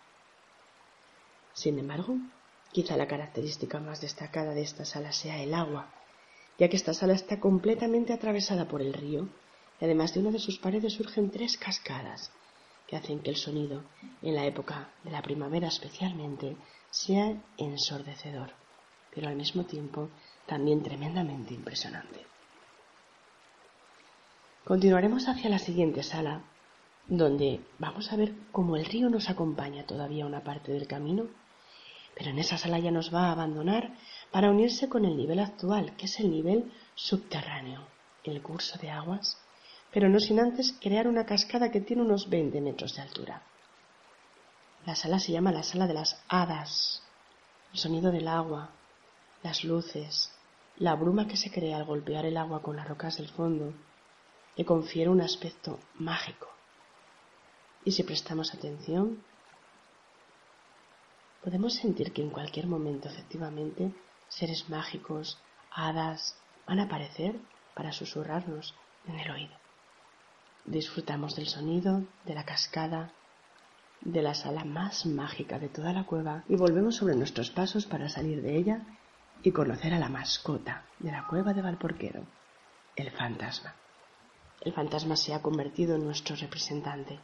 Sin 1.54 1.78
embargo, 1.78 2.14
quizá 2.72 2.96
la 2.96 3.08
característica 3.08 3.80
más 3.80 4.00
destacada 4.00 4.54
de 4.54 4.62
esta 4.62 4.84
sala 4.84 5.12
sea 5.12 5.42
el 5.42 5.54
agua, 5.54 5.90
ya 6.58 6.68
que 6.68 6.76
esta 6.76 6.94
sala 6.94 7.14
está 7.14 7.40
completamente 7.40 8.12
atravesada 8.12 8.66
por 8.66 8.82
el 8.82 8.92
río 8.92 9.28
y 9.80 9.84
además 9.84 10.14
de 10.14 10.20
una 10.20 10.30
de 10.30 10.38
sus 10.38 10.58
paredes 10.58 10.94
surgen 10.94 11.30
tres 11.30 11.56
cascadas 11.56 12.32
que 12.86 12.96
hacen 12.96 13.20
que 13.20 13.30
el 13.30 13.36
sonido, 13.36 13.84
en 14.22 14.34
la 14.34 14.46
época 14.46 14.88
de 15.04 15.10
la 15.10 15.22
primavera 15.22 15.68
especialmente, 15.68 16.56
sea 16.90 17.36
ensordecedor, 17.58 18.50
pero 19.14 19.28
al 19.28 19.36
mismo 19.36 19.64
tiempo 19.64 20.08
también 20.46 20.82
tremendamente 20.82 21.52
impresionante. 21.54 22.26
Continuaremos 24.64 25.28
hacia 25.28 25.50
la 25.50 25.58
siguiente 25.58 26.02
sala, 26.02 26.42
donde 27.06 27.60
vamos 27.78 28.12
a 28.12 28.16
ver 28.16 28.34
cómo 28.52 28.76
el 28.76 28.84
río 28.84 29.08
nos 29.08 29.30
acompaña 29.30 29.86
todavía 29.86 30.26
una 30.26 30.44
parte 30.44 30.72
del 30.72 30.86
camino, 30.86 31.26
pero 32.18 32.30
en 32.30 32.40
esa 32.40 32.58
sala 32.58 32.80
ya 32.80 32.90
nos 32.90 33.14
va 33.14 33.26
a 33.28 33.32
abandonar 33.32 33.92
para 34.32 34.50
unirse 34.50 34.88
con 34.88 35.04
el 35.04 35.16
nivel 35.16 35.38
actual, 35.38 35.94
que 35.96 36.06
es 36.06 36.18
el 36.18 36.32
nivel 36.32 36.72
subterráneo, 36.96 37.86
el 38.24 38.42
curso 38.42 38.76
de 38.80 38.90
aguas, 38.90 39.38
pero 39.92 40.08
no 40.08 40.18
sin 40.18 40.40
antes 40.40 40.76
crear 40.80 41.06
una 41.06 41.24
cascada 41.24 41.70
que 41.70 41.80
tiene 41.80 42.02
unos 42.02 42.28
20 42.28 42.60
metros 42.60 42.96
de 42.96 43.02
altura. 43.02 43.42
La 44.84 44.96
sala 44.96 45.20
se 45.20 45.30
llama 45.30 45.52
la 45.52 45.62
sala 45.62 45.86
de 45.86 45.94
las 45.94 46.20
hadas. 46.28 47.04
El 47.72 47.78
sonido 47.78 48.10
del 48.10 48.26
agua, 48.26 48.70
las 49.44 49.62
luces, 49.62 50.32
la 50.78 50.96
bruma 50.96 51.28
que 51.28 51.36
se 51.36 51.52
crea 51.52 51.76
al 51.76 51.84
golpear 51.84 52.26
el 52.26 52.36
agua 52.36 52.62
con 52.62 52.74
las 52.74 52.88
rocas 52.88 53.18
del 53.18 53.28
fondo, 53.28 53.74
le 54.56 54.64
confiere 54.64 55.08
un 55.08 55.20
aspecto 55.20 55.78
mágico. 55.94 56.48
Y 57.84 57.92
si 57.92 58.02
prestamos 58.02 58.54
atención, 58.54 59.22
podemos 61.48 61.76
sentir 61.76 62.12
que 62.12 62.20
en 62.20 62.28
cualquier 62.28 62.66
momento 62.66 63.08
efectivamente 63.08 63.94
seres 64.28 64.68
mágicos, 64.68 65.38
hadas, 65.74 66.36
van 66.66 66.78
a 66.78 66.82
aparecer 66.82 67.40
para 67.74 67.90
susurrarnos 67.90 68.74
en 69.06 69.18
el 69.18 69.30
oído. 69.30 69.56
Disfrutamos 70.66 71.36
del 71.36 71.46
sonido, 71.46 72.02
de 72.26 72.34
la 72.34 72.44
cascada, 72.44 73.12
de 74.02 74.20
la 74.20 74.34
sala 74.34 74.66
más 74.66 75.06
mágica 75.06 75.58
de 75.58 75.70
toda 75.70 75.94
la 75.94 76.04
cueva 76.04 76.44
y 76.50 76.56
volvemos 76.56 76.96
sobre 76.96 77.14
nuestros 77.14 77.48
pasos 77.48 77.86
para 77.86 78.10
salir 78.10 78.42
de 78.42 78.54
ella 78.54 78.82
y 79.42 79.50
conocer 79.52 79.94
a 79.94 79.98
la 79.98 80.10
mascota 80.10 80.84
de 80.98 81.12
la 81.12 81.26
cueva 81.28 81.54
de 81.54 81.62
Valporquero, 81.62 82.26
el 82.94 83.10
fantasma. 83.10 83.74
El 84.60 84.74
fantasma 84.74 85.16
se 85.16 85.32
ha 85.32 85.40
convertido 85.40 85.94
en 85.94 86.04
nuestro 86.04 86.36
representante, 86.36 87.18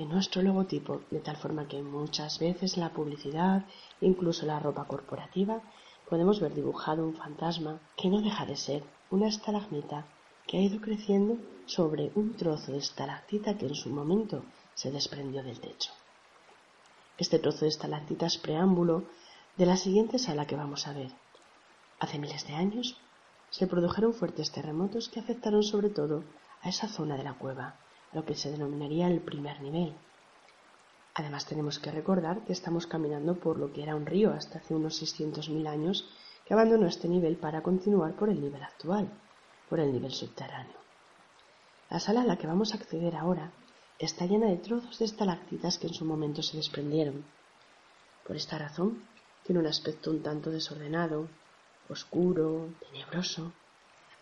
en 0.00 0.08
nuestro 0.08 0.40
logotipo, 0.40 1.02
de 1.10 1.20
tal 1.20 1.36
forma 1.36 1.68
que 1.68 1.82
muchas 1.82 2.38
veces 2.38 2.78
la 2.78 2.88
publicidad, 2.88 3.66
incluso 4.00 4.46
la 4.46 4.58
ropa 4.58 4.86
corporativa, 4.86 5.60
podemos 6.08 6.40
ver 6.40 6.54
dibujado 6.54 7.04
un 7.04 7.14
fantasma 7.14 7.80
que 7.98 8.08
no 8.08 8.22
deja 8.22 8.46
de 8.46 8.56
ser 8.56 8.82
una 9.10 9.28
estalagmita 9.28 10.06
que 10.46 10.56
ha 10.56 10.62
ido 10.62 10.80
creciendo 10.80 11.36
sobre 11.66 12.12
un 12.14 12.34
trozo 12.34 12.72
de 12.72 12.78
estalactita 12.78 13.58
que 13.58 13.66
en 13.66 13.74
su 13.74 13.90
momento 13.90 14.42
se 14.74 14.90
desprendió 14.90 15.42
del 15.42 15.60
techo. 15.60 15.92
Este 17.18 17.38
trozo 17.38 17.66
de 17.66 17.68
estalactita 17.68 18.24
es 18.24 18.38
preámbulo 18.38 19.04
de 19.58 19.66
la 19.66 19.76
siguiente 19.76 20.18
sala 20.18 20.46
que 20.46 20.56
vamos 20.56 20.86
a 20.86 20.94
ver. 20.94 21.10
Hace 21.98 22.18
miles 22.18 22.46
de 22.46 22.54
años 22.54 22.96
se 23.50 23.66
produjeron 23.66 24.14
fuertes 24.14 24.50
terremotos 24.50 25.10
que 25.10 25.20
afectaron 25.20 25.62
sobre 25.62 25.90
todo 25.90 26.24
a 26.62 26.70
esa 26.70 26.88
zona 26.88 27.18
de 27.18 27.24
la 27.24 27.34
cueva, 27.34 27.76
lo 28.12 28.24
que 28.24 28.34
se 28.34 28.50
denominaría 28.50 29.06
el 29.08 29.20
primer 29.20 29.60
nivel. 29.60 29.94
Además 31.14 31.46
tenemos 31.46 31.78
que 31.78 31.90
recordar 31.90 32.44
que 32.44 32.52
estamos 32.52 32.86
caminando 32.86 33.34
por 33.34 33.58
lo 33.58 33.72
que 33.72 33.82
era 33.82 33.96
un 33.96 34.06
río 34.06 34.32
hasta 34.32 34.58
hace 34.58 34.74
unos 34.74 35.02
600.000 35.02 35.68
años 35.68 36.08
que 36.46 36.54
abandonó 36.54 36.86
este 36.86 37.08
nivel 37.08 37.36
para 37.36 37.62
continuar 37.62 38.14
por 38.14 38.28
el 38.28 38.40
nivel 38.40 38.62
actual, 38.62 39.08
por 39.68 39.80
el 39.80 39.92
nivel 39.92 40.12
subterráneo. 40.12 40.78
La 41.90 42.00
sala 42.00 42.22
a 42.22 42.24
la 42.24 42.36
que 42.36 42.46
vamos 42.46 42.72
a 42.72 42.76
acceder 42.76 43.16
ahora 43.16 43.52
está 43.98 44.24
llena 44.24 44.46
de 44.46 44.56
trozos 44.56 44.98
de 44.98 45.04
estalactitas 45.04 45.78
que 45.78 45.88
en 45.88 45.94
su 45.94 46.04
momento 46.04 46.42
se 46.42 46.56
desprendieron. 46.56 47.24
Por 48.26 48.36
esta 48.36 48.58
razón, 48.58 49.04
tiene 49.44 49.60
un 49.60 49.66
aspecto 49.66 50.10
un 50.10 50.22
tanto 50.22 50.50
desordenado, 50.50 51.28
oscuro, 51.88 52.68
tenebroso, 52.80 53.52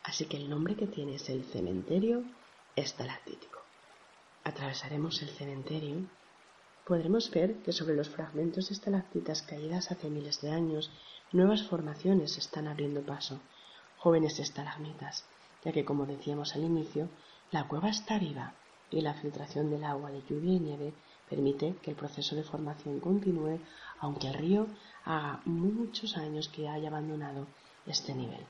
así 0.02 0.26
que 0.26 0.38
el 0.38 0.48
nombre 0.48 0.74
que 0.74 0.86
tiene 0.86 1.16
es 1.16 1.28
el 1.28 1.44
cementerio 1.44 2.24
estalactítico. 2.74 3.57
Atravesaremos 4.44 5.22
el 5.22 5.28
cementerio, 5.30 6.06
podremos 6.86 7.30
ver 7.30 7.56
que 7.62 7.72
sobre 7.72 7.94
los 7.94 8.08
fragmentos 8.08 8.68
de 8.68 8.74
estalactitas 8.74 9.42
caídas 9.42 9.90
hace 9.90 10.08
miles 10.08 10.40
de 10.40 10.50
años, 10.50 10.90
nuevas 11.32 11.62
formaciones 11.64 12.38
están 12.38 12.66
abriendo 12.66 13.02
paso, 13.02 13.40
jóvenes 13.98 14.38
estalagmitas, 14.38 15.24
ya 15.64 15.72
que 15.72 15.84
como 15.84 16.06
decíamos 16.06 16.54
al 16.54 16.64
inicio, 16.64 17.08
la 17.50 17.68
cueva 17.68 17.90
está 17.90 18.18
viva 18.18 18.54
y 18.90 19.00
la 19.00 19.14
filtración 19.14 19.70
del 19.70 19.84
agua 19.84 20.10
de 20.10 20.22
lluvia 20.22 20.54
y 20.54 20.60
nieve 20.60 20.94
permite 21.28 21.76
que 21.82 21.90
el 21.90 21.96
proceso 21.96 22.34
de 22.34 22.42
formación 22.42 23.00
continúe 23.00 23.60
aunque 24.00 24.28
el 24.28 24.34
río 24.34 24.66
haga 25.04 25.40
muchos 25.44 26.16
años 26.16 26.48
que 26.48 26.68
haya 26.68 26.88
abandonado 26.88 27.46
este 27.86 28.14
nivel. 28.14 28.46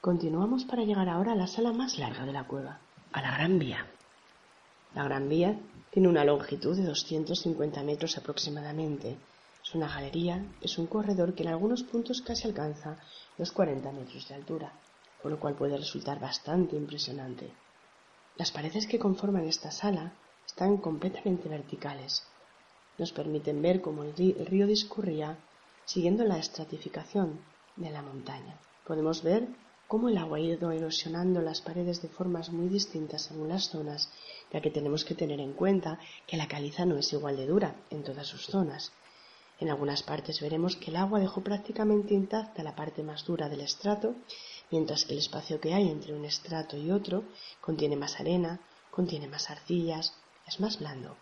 Continuamos 0.00 0.64
para 0.64 0.84
llegar 0.84 1.08
ahora 1.08 1.32
a 1.32 1.36
la 1.36 1.46
sala 1.46 1.72
más 1.72 1.98
larga 1.98 2.26
de 2.26 2.32
la 2.32 2.44
cueva, 2.44 2.78
a 3.12 3.22
la 3.22 3.32
Gran 3.32 3.58
Vía. 3.58 3.86
La 4.94 5.04
Gran 5.04 5.28
Vía 5.28 5.58
tiene 5.90 6.08
una 6.08 6.24
longitud 6.24 6.76
de 6.76 6.84
250 6.84 7.82
metros 7.82 8.16
aproximadamente. 8.16 9.16
Es 9.62 9.74
una 9.74 9.88
galería, 9.88 10.44
es 10.60 10.78
un 10.78 10.86
corredor 10.86 11.34
que 11.34 11.42
en 11.42 11.48
algunos 11.48 11.82
puntos 11.82 12.22
casi 12.22 12.46
alcanza 12.46 12.98
los 13.36 13.50
40 13.50 13.90
metros 13.92 14.28
de 14.28 14.36
altura, 14.36 14.72
por 15.20 15.32
lo 15.32 15.40
cual 15.40 15.54
puede 15.54 15.76
resultar 15.76 16.20
bastante 16.20 16.76
impresionante. 16.76 17.50
Las 18.36 18.52
paredes 18.52 18.86
que 18.86 18.98
conforman 18.98 19.46
esta 19.46 19.70
sala 19.70 20.12
están 20.46 20.76
completamente 20.76 21.48
verticales. 21.48 22.22
Nos 22.96 23.10
permiten 23.10 23.62
ver 23.62 23.80
cómo 23.80 24.04
el 24.04 24.14
río 24.14 24.66
discurría 24.66 25.38
siguiendo 25.84 26.24
la 26.24 26.38
estratificación 26.38 27.40
de 27.76 27.90
la 27.90 28.02
montaña. 28.02 28.58
Podemos 28.86 29.22
ver 29.22 29.48
cómo 29.88 30.08
el 30.08 30.18
agua 30.18 30.38
ha 30.38 30.40
ido 30.40 30.70
erosionando 30.70 31.40
las 31.40 31.60
paredes 31.60 32.00
de 32.02 32.08
formas 32.08 32.50
muy 32.50 32.68
distintas 32.68 33.22
según 33.22 33.48
las 33.48 33.68
zonas, 33.70 34.10
ya 34.54 34.60
que 34.60 34.70
tenemos 34.70 35.04
que 35.04 35.16
tener 35.16 35.40
en 35.40 35.52
cuenta 35.52 35.98
que 36.28 36.36
la 36.36 36.46
caliza 36.46 36.86
no 36.86 36.96
es 36.96 37.12
igual 37.12 37.36
de 37.36 37.46
dura 37.46 37.74
en 37.90 38.04
todas 38.04 38.28
sus 38.28 38.46
zonas. 38.46 38.92
En 39.58 39.68
algunas 39.68 40.04
partes 40.04 40.40
veremos 40.40 40.76
que 40.76 40.92
el 40.92 40.96
agua 40.96 41.18
dejó 41.18 41.42
prácticamente 41.42 42.14
intacta 42.14 42.62
la 42.62 42.76
parte 42.76 43.02
más 43.02 43.24
dura 43.24 43.48
del 43.48 43.62
estrato 43.62 44.14
mientras 44.70 45.04
que 45.04 45.14
el 45.14 45.18
espacio 45.18 45.60
que 45.60 45.74
hay 45.74 45.88
entre 45.88 46.14
un 46.14 46.24
estrato 46.24 46.76
y 46.76 46.92
otro 46.92 47.24
contiene 47.60 47.96
más 47.96 48.20
arena, 48.20 48.60
contiene 48.92 49.26
más 49.26 49.50
arcillas, 49.50 50.14
es 50.46 50.60
más 50.60 50.78
blando, 50.78 51.16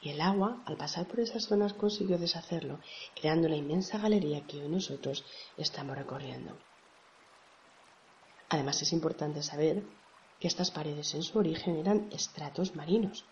y 0.00 0.08
el 0.08 0.20
agua, 0.22 0.62
al 0.64 0.78
pasar 0.78 1.06
por 1.06 1.20
esas 1.20 1.44
zonas, 1.44 1.74
consiguió 1.74 2.16
deshacerlo, 2.16 2.80
creando 3.20 3.48
la 3.48 3.56
inmensa 3.56 3.98
galería 3.98 4.46
que 4.46 4.62
hoy 4.62 4.68
nosotros 4.68 5.24
estamos 5.58 5.96
recorriendo. 5.96 6.56
Además, 8.48 8.80
es 8.80 8.92
importante 8.94 9.42
saber 9.42 9.82
que 10.40 10.48
estas 10.48 10.70
paredes 10.70 11.14
en 11.14 11.22
su 11.22 11.38
origen 11.38 11.76
eran 11.76 12.08
estratos 12.12 12.76
marinos. 12.76 13.24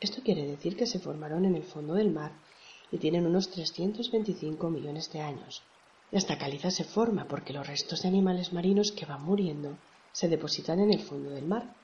Esto 0.00 0.22
quiere 0.22 0.46
decir 0.46 0.76
que 0.76 0.86
se 0.86 0.98
formaron 0.98 1.44
en 1.44 1.54
el 1.56 1.62
fondo 1.62 1.94
del 1.94 2.10
mar 2.10 2.32
y 2.90 2.98
tienen 2.98 3.26
unos 3.26 3.50
325 3.50 4.70
millones 4.70 5.10
de 5.12 5.20
años. 5.20 5.62
Esta 6.12 6.38
caliza 6.38 6.70
se 6.70 6.84
forma 6.84 7.26
porque 7.26 7.52
los 7.52 7.66
restos 7.66 8.02
de 8.02 8.08
animales 8.08 8.52
marinos 8.52 8.92
que 8.92 9.06
van 9.06 9.24
muriendo 9.24 9.78
se 10.12 10.28
depositan 10.28 10.80
en 10.80 10.92
el 10.92 11.00
fondo 11.00 11.30
del 11.30 11.46
mar. 11.46 11.74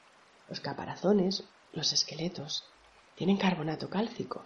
Los 0.49 0.61
caparazones, 0.61 1.45
los 1.73 1.93
esqueletos, 1.93 2.65
tienen 3.17 3.39
carbonato 3.39 3.89
cálcico. 3.89 4.45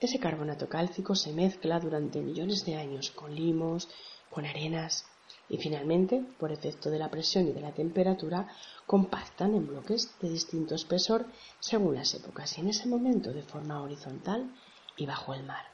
Ese 0.00 0.18
carbonato 0.18 0.68
cálcico 0.68 1.14
se 1.14 1.32
mezcla 1.32 1.80
durante 1.80 2.20
millones 2.20 2.64
de 2.64 2.76
años 2.76 3.10
con 3.10 3.34
limos, 3.34 3.88
con 4.30 4.44
arenas 4.46 5.04
y 5.48 5.58
finalmente, 5.58 6.24
por 6.38 6.52
efecto 6.52 6.90
de 6.90 6.98
la 6.98 7.10
presión 7.10 7.48
y 7.48 7.52
de 7.52 7.60
la 7.60 7.72
temperatura, 7.72 8.48
compactan 8.86 9.54
en 9.54 9.66
bloques 9.66 10.14
de 10.20 10.28
distinto 10.28 10.74
espesor 10.74 11.26
según 11.60 11.94
las 11.94 12.14
épocas 12.14 12.56
y 12.56 12.60
en 12.60 12.68
ese 12.68 12.88
momento 12.88 13.32
de 13.32 13.42
forma 13.42 13.82
horizontal 13.82 14.50
y 14.96 15.06
bajo 15.06 15.34
el 15.34 15.44
mar 15.44 15.72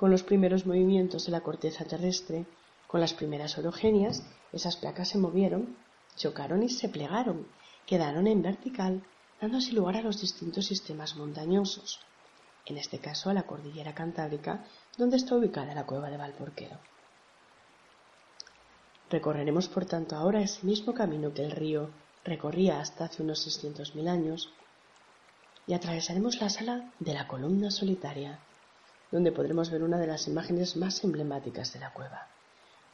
con 0.00 0.10
los 0.10 0.22
primeros 0.22 0.64
movimientos 0.64 1.26
de 1.26 1.32
la 1.32 1.42
corteza 1.42 1.84
terrestre, 1.84 2.46
con 2.86 3.02
las 3.02 3.12
primeras 3.12 3.58
orogenias, 3.58 4.22
esas 4.50 4.78
placas 4.78 5.10
se 5.10 5.18
movieron, 5.18 5.76
chocaron 6.16 6.62
y 6.62 6.70
se 6.70 6.88
plegaron, 6.88 7.46
quedaron 7.84 8.26
en 8.26 8.40
vertical, 8.40 9.04
dando 9.42 9.58
así 9.58 9.72
lugar 9.72 9.98
a 9.98 10.00
los 10.00 10.18
distintos 10.18 10.64
sistemas 10.64 11.16
montañosos, 11.16 12.00
en 12.64 12.78
este 12.78 12.98
caso 12.98 13.28
a 13.28 13.34
la 13.34 13.42
cordillera 13.42 13.94
cantábrica, 13.94 14.64
donde 14.96 15.18
está 15.18 15.36
ubicada 15.36 15.74
la 15.74 15.84
cueva 15.84 16.08
de 16.08 16.16
Valporquero. 16.16 16.78
Recorreremos 19.10 19.68
por 19.68 19.86
tanto 19.86 20.14
ahora 20.14 20.40
ese 20.40 20.64
mismo 20.64 20.94
camino 20.94 21.34
que 21.34 21.44
el 21.44 21.50
río 21.50 21.90
recorría 22.24 22.80
hasta 22.80 23.06
hace 23.06 23.22
unos 23.24 23.44
600.000 23.44 24.08
años 24.08 24.52
y 25.66 25.74
atravesaremos 25.74 26.40
la 26.40 26.48
sala 26.48 26.92
de 27.00 27.14
la 27.14 27.26
columna 27.26 27.72
solitaria, 27.72 28.38
donde 29.10 29.32
podremos 29.32 29.68
ver 29.70 29.82
una 29.82 29.98
de 29.98 30.06
las 30.06 30.28
imágenes 30.28 30.76
más 30.76 31.02
emblemáticas 31.02 31.72
de 31.72 31.80
la 31.80 31.92
cueva. 31.92 32.28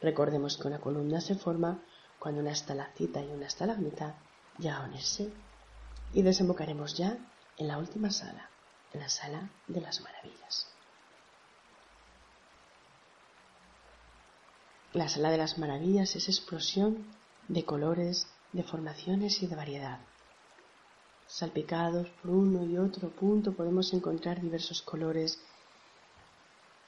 Recordemos 0.01 0.57
que 0.57 0.67
una 0.67 0.79
columna 0.79 1.21
se 1.21 1.35
forma 1.35 1.83
cuando 2.17 2.41
una 2.41 2.51
estalactita 2.51 3.21
y 3.21 3.27
una 3.27 3.45
estalagmita 3.45 4.15
llegan 4.57 4.81
a 4.81 4.85
unirse 4.85 5.31
y 6.13 6.23
desembocaremos 6.23 6.97
ya 6.97 7.15
en 7.57 7.67
la 7.67 7.77
última 7.77 8.09
sala, 8.09 8.49
en 8.91 9.01
la 9.01 9.09
sala 9.09 9.49
de 9.67 9.81
las 9.81 10.01
maravillas. 10.01 10.76
La 14.93 15.09
sala 15.09 15.31
de 15.31 15.37
las 15.37 15.57
maravillas 15.57 16.15
es 16.15 16.29
explosión 16.29 17.05
de 17.49 17.65
colores, 17.65 18.27
de 18.53 18.63
formaciones 18.63 19.43
y 19.43 19.47
de 19.47 19.55
variedad. 19.55 19.99
Salpicados 21.27 22.07
por 22.21 22.31
uno 22.31 22.63
y 22.63 22.77
otro 22.77 23.09
punto 23.09 23.51
podemos 23.51 23.93
encontrar 23.93 24.39
diversos 24.39 24.81
colores 24.81 25.39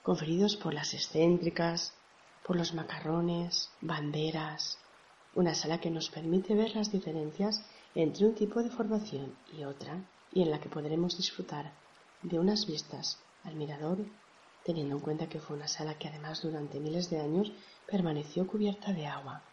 conferidos 0.02 0.56
por 0.56 0.74
las 0.74 0.94
excéntricas, 0.94 1.94
por 2.48 2.56
los 2.56 2.74
macarrones, 2.74 3.70
banderas, 3.82 4.78
una 5.36 5.54
sala 5.54 5.82
que 5.82 5.92
nos 5.92 6.10
permite 6.10 6.56
ver 6.56 6.76
las 6.76 6.92
diferencias 6.92 7.66
entre 7.96 8.28
un 8.28 8.34
tipo 8.34 8.64
de 8.64 8.70
formación 8.70 9.36
y 9.52 9.66
otra 9.66 10.06
y 10.32 10.42
en 10.42 10.52
la 10.52 10.62
que 10.62 10.70
podremos 10.70 11.18
disfrutar 11.18 11.74
de 12.24 12.40
unas 12.40 12.66
vistas 12.66 13.20
al 13.44 13.56
mirador 13.56 14.00
teniendo 14.64 14.96
en 14.96 15.02
cuenta 15.02 15.30
que 15.30 15.40
fue 15.40 15.56
una 15.56 15.68
sala 15.68 15.98
que 15.98 16.08
además 16.08 16.42
durante 16.42 16.80
miles 16.80 17.10
de 17.10 17.20
años 17.20 17.52
permaneció 17.88 18.48
cubierta 18.48 18.94
de 18.94 19.08
agua. 19.08 19.44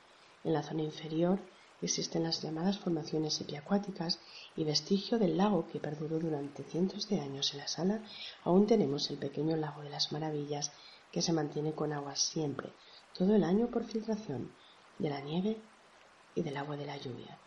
En 0.45 0.53
la 0.53 0.63
zona 0.63 0.83
inferior 0.83 1.39
existen 1.83 2.23
las 2.23 2.43
llamadas 2.43 2.79
formaciones 2.79 3.41
epiacuáticas 3.41 4.19
y 4.57 4.65
vestigio 4.65 5.19
del 5.19 5.37
lago 5.37 5.67
que 5.71 5.81
perduró 5.81 6.19
durante 6.19 6.65
cientos 6.65 7.09
de 7.09 7.21
años 7.21 7.53
en 7.53 7.61
la 7.61 7.69
sala, 7.69 8.03
aún 8.45 8.67
tenemos 8.67 9.11
el 9.11 9.19
pequeño 9.19 9.57
lago 9.57 9.83
de 9.83 9.91
las 9.91 10.13
maravillas 10.13 10.73
que 11.13 11.23
se 11.23 11.33
mantiene 11.33 11.73
con 11.73 11.93
agua 11.93 12.17
siempre, 12.17 12.73
todo 13.17 13.35
el 13.35 13.45
año 13.45 13.69
por 13.69 13.85
filtración 13.85 14.53
de 14.99 15.11
la 15.11 15.21
nieve 15.21 15.59
y 16.35 16.43
del 16.43 16.57
agua 16.57 16.77
de 16.77 16.87
la 16.87 16.97
lluvia. 16.97 17.39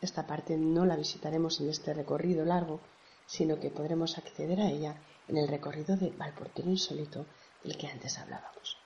Esta 0.00 0.26
parte 0.26 0.56
no 0.56 0.84
la 0.84 0.96
visitaremos 0.96 1.60
en 1.60 1.70
este 1.70 1.94
recorrido 1.94 2.44
largo, 2.44 2.80
sino 3.26 3.60
que 3.60 3.70
podremos 3.70 4.18
acceder 4.18 4.60
a 4.60 4.68
ella 4.68 4.96
en 5.28 5.36
el 5.36 5.48
recorrido 5.48 5.96
de 5.96 6.10
Valporquero 6.10 6.70
Insólito 6.70 7.26
del 7.64 7.76
que 7.76 7.86
antes 7.86 8.18
hablábamos. 8.18 8.76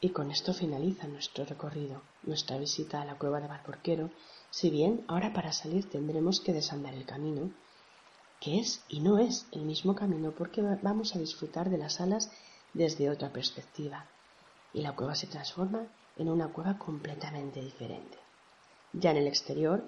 Y 0.00 0.10
con 0.10 0.30
esto 0.30 0.52
finaliza 0.52 1.06
nuestro 1.06 1.44
recorrido, 1.44 2.02
nuestra 2.24 2.58
visita 2.58 3.00
a 3.00 3.04
la 3.04 3.16
cueva 3.16 3.40
de 3.40 3.48
Valporquero, 3.48 4.10
si 4.50 4.70
bien 4.70 5.04
ahora 5.08 5.32
para 5.32 5.52
salir 5.52 5.88
tendremos 5.88 6.40
que 6.40 6.52
desandar 6.52 6.94
el 6.94 7.06
camino, 7.06 7.50
que 8.40 8.58
es 8.58 8.82
y 8.88 9.00
no 9.00 9.18
es 9.18 9.46
el 9.52 9.62
mismo 9.62 9.94
camino 9.94 10.32
porque 10.32 10.60
vamos 10.60 11.16
a 11.16 11.18
disfrutar 11.18 11.70
de 11.70 11.78
las 11.78 12.00
alas 12.00 12.30
desde 12.74 13.08
otra 13.08 13.32
perspectiva, 13.32 14.06
y 14.72 14.82
la 14.82 14.94
cueva 14.94 15.14
se 15.14 15.26
transforma 15.26 15.86
en 16.16 16.28
una 16.28 16.48
cueva 16.48 16.76
completamente 16.76 17.60
diferente. 17.60 18.18
Ya 18.92 19.10
en 19.10 19.16
el 19.16 19.26
exterior 19.26 19.84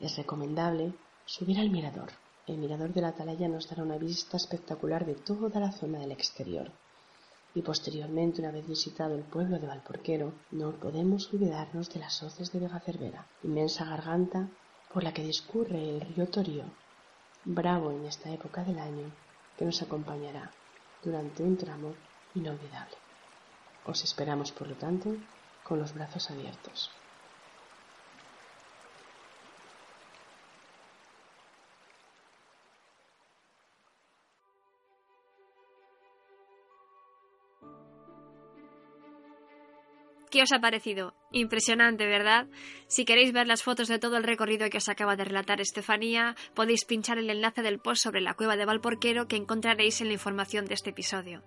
es 0.00 0.16
recomendable 0.16 0.92
subir 1.26 1.58
al 1.58 1.70
mirador. 1.70 2.10
El 2.46 2.58
mirador 2.58 2.92
de 2.92 3.00
la 3.00 3.08
atalaya 3.08 3.48
nos 3.48 3.68
dará 3.68 3.82
una 3.82 3.98
vista 3.98 4.36
espectacular 4.36 5.06
de 5.06 5.14
toda 5.14 5.60
la 5.60 5.70
zona 5.70 6.00
del 6.00 6.12
exterior 6.12 6.72
y 7.54 7.62
posteriormente, 7.62 8.40
una 8.40 8.50
vez 8.50 8.66
visitado 8.66 9.14
el 9.14 9.22
pueblo 9.22 9.58
de 9.58 9.66
Valporquero, 9.66 10.32
no 10.50 10.72
podemos 10.72 11.32
olvidarnos 11.32 11.92
de 11.92 12.00
las 12.00 12.22
hoces 12.22 12.50
de 12.50 12.60
Vega 12.60 12.80
Cervera, 12.80 13.26
inmensa 13.42 13.84
garganta 13.84 14.48
por 14.92 15.04
la 15.04 15.12
que 15.12 15.22
discurre 15.22 15.90
el 15.90 16.00
río 16.00 16.26
Torío, 16.28 16.64
bravo 17.44 17.90
en 17.90 18.06
esta 18.06 18.30
época 18.30 18.64
del 18.64 18.78
año, 18.78 19.10
que 19.58 19.64
nos 19.64 19.82
acompañará 19.82 20.50
durante 21.04 21.42
un 21.42 21.56
tramo 21.56 21.94
inolvidable. 22.34 22.96
Os 23.84 24.02
esperamos, 24.02 24.52
por 24.52 24.68
lo 24.68 24.74
tanto, 24.76 25.14
con 25.64 25.78
los 25.78 25.92
brazos 25.92 26.30
abiertos. 26.30 26.90
¿Qué 40.32 40.40
os 40.40 40.52
ha 40.52 40.60
parecido? 40.60 41.12
Impresionante, 41.30 42.06
¿verdad? 42.06 42.46
Si 42.86 43.04
queréis 43.04 43.34
ver 43.34 43.46
las 43.46 43.62
fotos 43.62 43.88
de 43.88 43.98
todo 43.98 44.16
el 44.16 44.24
recorrido 44.24 44.70
que 44.70 44.78
os 44.78 44.88
acaba 44.88 45.14
de 45.14 45.24
relatar 45.24 45.60
Estefanía, 45.60 46.36
podéis 46.54 46.86
pinchar 46.86 47.18
el 47.18 47.28
enlace 47.28 47.60
del 47.60 47.78
post 47.78 48.02
sobre 48.02 48.22
la 48.22 48.32
cueva 48.32 48.56
de 48.56 48.64
Valporquero 48.64 49.28
que 49.28 49.36
encontraréis 49.36 50.00
en 50.00 50.06
la 50.06 50.14
información 50.14 50.64
de 50.64 50.72
este 50.72 50.88
episodio. 50.88 51.42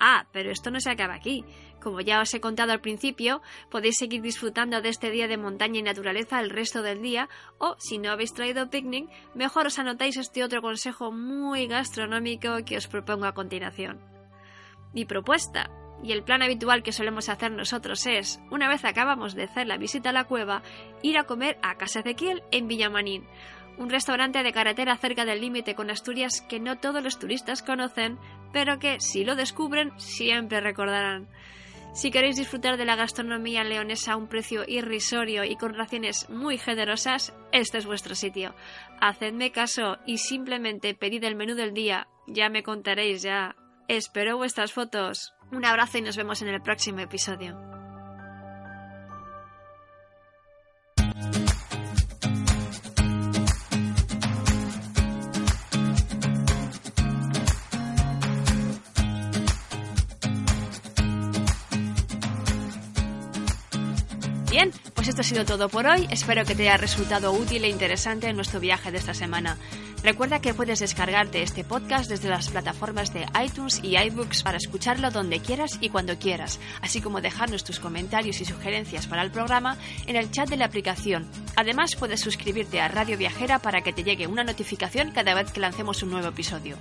Ah, 0.00 0.26
pero 0.32 0.50
esto 0.50 0.70
no 0.70 0.80
se 0.80 0.88
acaba 0.88 1.16
aquí. 1.16 1.44
Como 1.82 2.00
ya 2.00 2.22
os 2.22 2.32
he 2.32 2.40
contado 2.40 2.72
al 2.72 2.80
principio, 2.80 3.42
podéis 3.70 3.98
seguir 3.98 4.22
disfrutando 4.22 4.80
de 4.80 4.88
este 4.88 5.10
día 5.10 5.28
de 5.28 5.36
montaña 5.36 5.80
y 5.80 5.82
naturaleza 5.82 6.40
el 6.40 6.48
resto 6.48 6.80
del 6.80 7.02
día, 7.02 7.28
o 7.58 7.76
si 7.78 7.98
no 7.98 8.10
habéis 8.10 8.32
traído 8.32 8.70
picnic, 8.70 9.10
mejor 9.34 9.66
os 9.66 9.78
anotáis 9.78 10.16
este 10.16 10.42
otro 10.42 10.62
consejo 10.62 11.12
muy 11.12 11.66
gastronómico 11.66 12.64
que 12.64 12.78
os 12.78 12.88
propongo 12.88 13.26
a 13.26 13.34
continuación. 13.34 14.00
Mi 14.94 15.04
propuesta, 15.04 15.70
y 16.02 16.12
el 16.12 16.22
plan 16.22 16.42
habitual 16.42 16.82
que 16.82 16.92
solemos 16.92 17.28
hacer 17.28 17.52
nosotros 17.52 18.06
es, 18.06 18.40
una 18.50 18.68
vez 18.68 18.84
acabamos 18.84 19.34
de 19.34 19.44
hacer 19.44 19.66
la 19.66 19.76
visita 19.76 20.10
a 20.10 20.12
la 20.12 20.24
cueva, 20.24 20.62
ir 21.02 21.18
a 21.18 21.24
comer 21.24 21.58
a 21.62 21.76
Casa 21.76 22.00
Ezequiel 22.00 22.42
en 22.50 22.68
Villamanín, 22.68 23.26
un 23.80 23.90
restaurante 23.90 24.42
de 24.42 24.52
carretera 24.52 24.96
cerca 24.96 25.24
del 25.24 25.40
límite 25.40 25.74
con 25.74 25.90
Asturias 25.90 26.42
que 26.42 26.60
no 26.60 26.78
todos 26.78 27.02
los 27.02 27.18
turistas 27.18 27.62
conocen, 27.62 28.18
pero 28.52 28.78
que 28.78 29.00
si 29.00 29.24
lo 29.24 29.36
descubren 29.36 29.98
siempre 29.98 30.60
recordarán. 30.60 31.28
Si 31.92 32.10
queréis 32.10 32.36
disfrutar 32.36 32.76
de 32.76 32.84
la 32.84 32.94
gastronomía 32.94 33.64
leonesa 33.64 34.12
a 34.12 34.16
un 34.16 34.28
precio 34.28 34.62
irrisorio 34.68 35.44
y 35.44 35.56
con 35.56 35.74
raciones 35.74 36.28
muy 36.30 36.56
generosas, 36.56 37.34
este 37.52 37.78
es 37.78 37.86
vuestro 37.86 38.14
sitio. 38.14 38.54
Hacedme 39.00 39.50
caso 39.50 39.98
y 40.06 40.18
simplemente 40.18 40.94
pedid 40.94 41.24
el 41.24 41.34
menú 41.34 41.54
del 41.54 41.74
día, 41.74 42.06
ya 42.28 42.48
me 42.48 42.62
contaréis 42.62 43.22
ya. 43.22 43.56
Espero 43.88 44.36
vuestras 44.36 44.72
fotos. 44.72 45.34
Un 45.52 45.64
abrazo 45.64 45.98
y 45.98 46.02
nos 46.02 46.16
vemos 46.16 46.42
en 46.42 46.48
el 46.48 46.60
próximo 46.60 47.00
episodio. 47.00 47.58
Esto 65.10 65.22
ha 65.22 65.24
sido 65.24 65.44
todo 65.44 65.68
por 65.68 65.88
hoy. 65.88 66.06
Espero 66.10 66.44
que 66.44 66.54
te 66.54 66.62
haya 66.62 66.76
resultado 66.76 67.32
útil 67.32 67.64
e 67.64 67.68
interesante 67.68 68.28
en 68.28 68.36
nuestro 68.36 68.60
viaje 68.60 68.92
de 68.92 68.98
esta 68.98 69.12
semana. 69.12 69.56
Recuerda 70.04 70.40
que 70.40 70.54
puedes 70.54 70.78
descargarte 70.78 71.42
este 71.42 71.64
podcast 71.64 72.08
desde 72.08 72.28
las 72.28 72.48
plataformas 72.48 73.12
de 73.12 73.26
iTunes 73.44 73.80
y 73.82 73.98
iBooks 73.98 74.44
para 74.44 74.58
escucharlo 74.58 75.10
donde 75.10 75.40
quieras 75.40 75.78
y 75.80 75.88
cuando 75.88 76.16
quieras, 76.16 76.60
así 76.80 77.00
como 77.00 77.20
dejarnos 77.20 77.64
tus 77.64 77.80
comentarios 77.80 78.40
y 78.40 78.44
sugerencias 78.44 79.08
para 79.08 79.22
el 79.22 79.32
programa 79.32 79.76
en 80.06 80.14
el 80.14 80.30
chat 80.30 80.48
de 80.48 80.56
la 80.56 80.66
aplicación. 80.66 81.26
Además, 81.56 81.96
puedes 81.96 82.20
suscribirte 82.20 82.80
a 82.80 82.86
Radio 82.86 83.18
Viajera 83.18 83.58
para 83.58 83.82
que 83.82 83.92
te 83.92 84.04
llegue 84.04 84.28
una 84.28 84.44
notificación 84.44 85.10
cada 85.10 85.34
vez 85.34 85.50
que 85.50 85.58
lancemos 85.58 86.04
un 86.04 86.10
nuevo 86.10 86.28
episodio. 86.28 86.76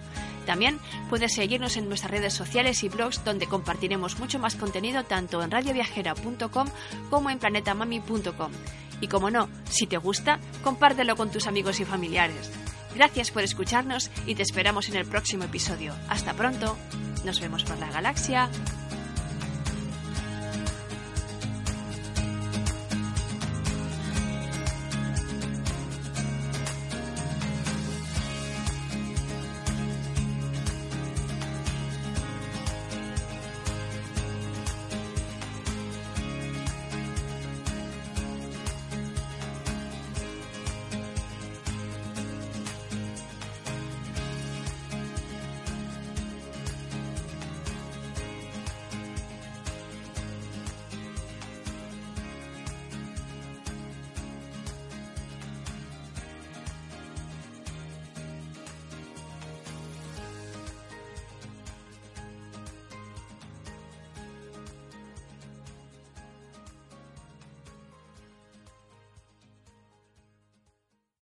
También 0.50 0.80
puedes 1.12 1.36
seguirnos 1.36 1.78
en 1.78 1.88
nuestras 1.88 2.10
redes 2.10 2.34
sociales 2.34 2.84
y 2.84 2.90
blogs 2.90 3.24
donde 3.24 3.46
compartiremos 3.46 4.18
mucho 4.18 4.40
más 4.40 4.56
contenido 4.56 5.04
tanto 5.04 5.44
en 5.44 5.52
radioviajera.com 5.52 6.68
como 7.12 7.30
en 7.30 7.38
planetamami.com. 7.38 8.52
Y 9.00 9.08
como 9.10 9.30
no, 9.30 9.48
si 9.70 9.86
te 9.86 9.98
gusta, 9.98 10.40
compártelo 10.64 11.16
con 11.16 11.30
tus 11.30 11.46
amigos 11.46 11.80
y 11.82 11.86
familiares. 11.86 12.50
Gracias 12.96 13.30
por 13.30 13.44
escucharnos 13.44 14.10
y 14.26 14.34
te 14.34 14.42
esperamos 14.42 14.90
en 14.90 14.96
el 14.96 15.06
próximo 15.06 15.44
episodio. 15.44 15.94
Hasta 16.08 16.34
pronto. 16.34 16.76
Nos 17.24 17.40
vemos 17.40 17.64
por 17.64 17.78
la 17.78 17.92
galaxia. 17.92 18.50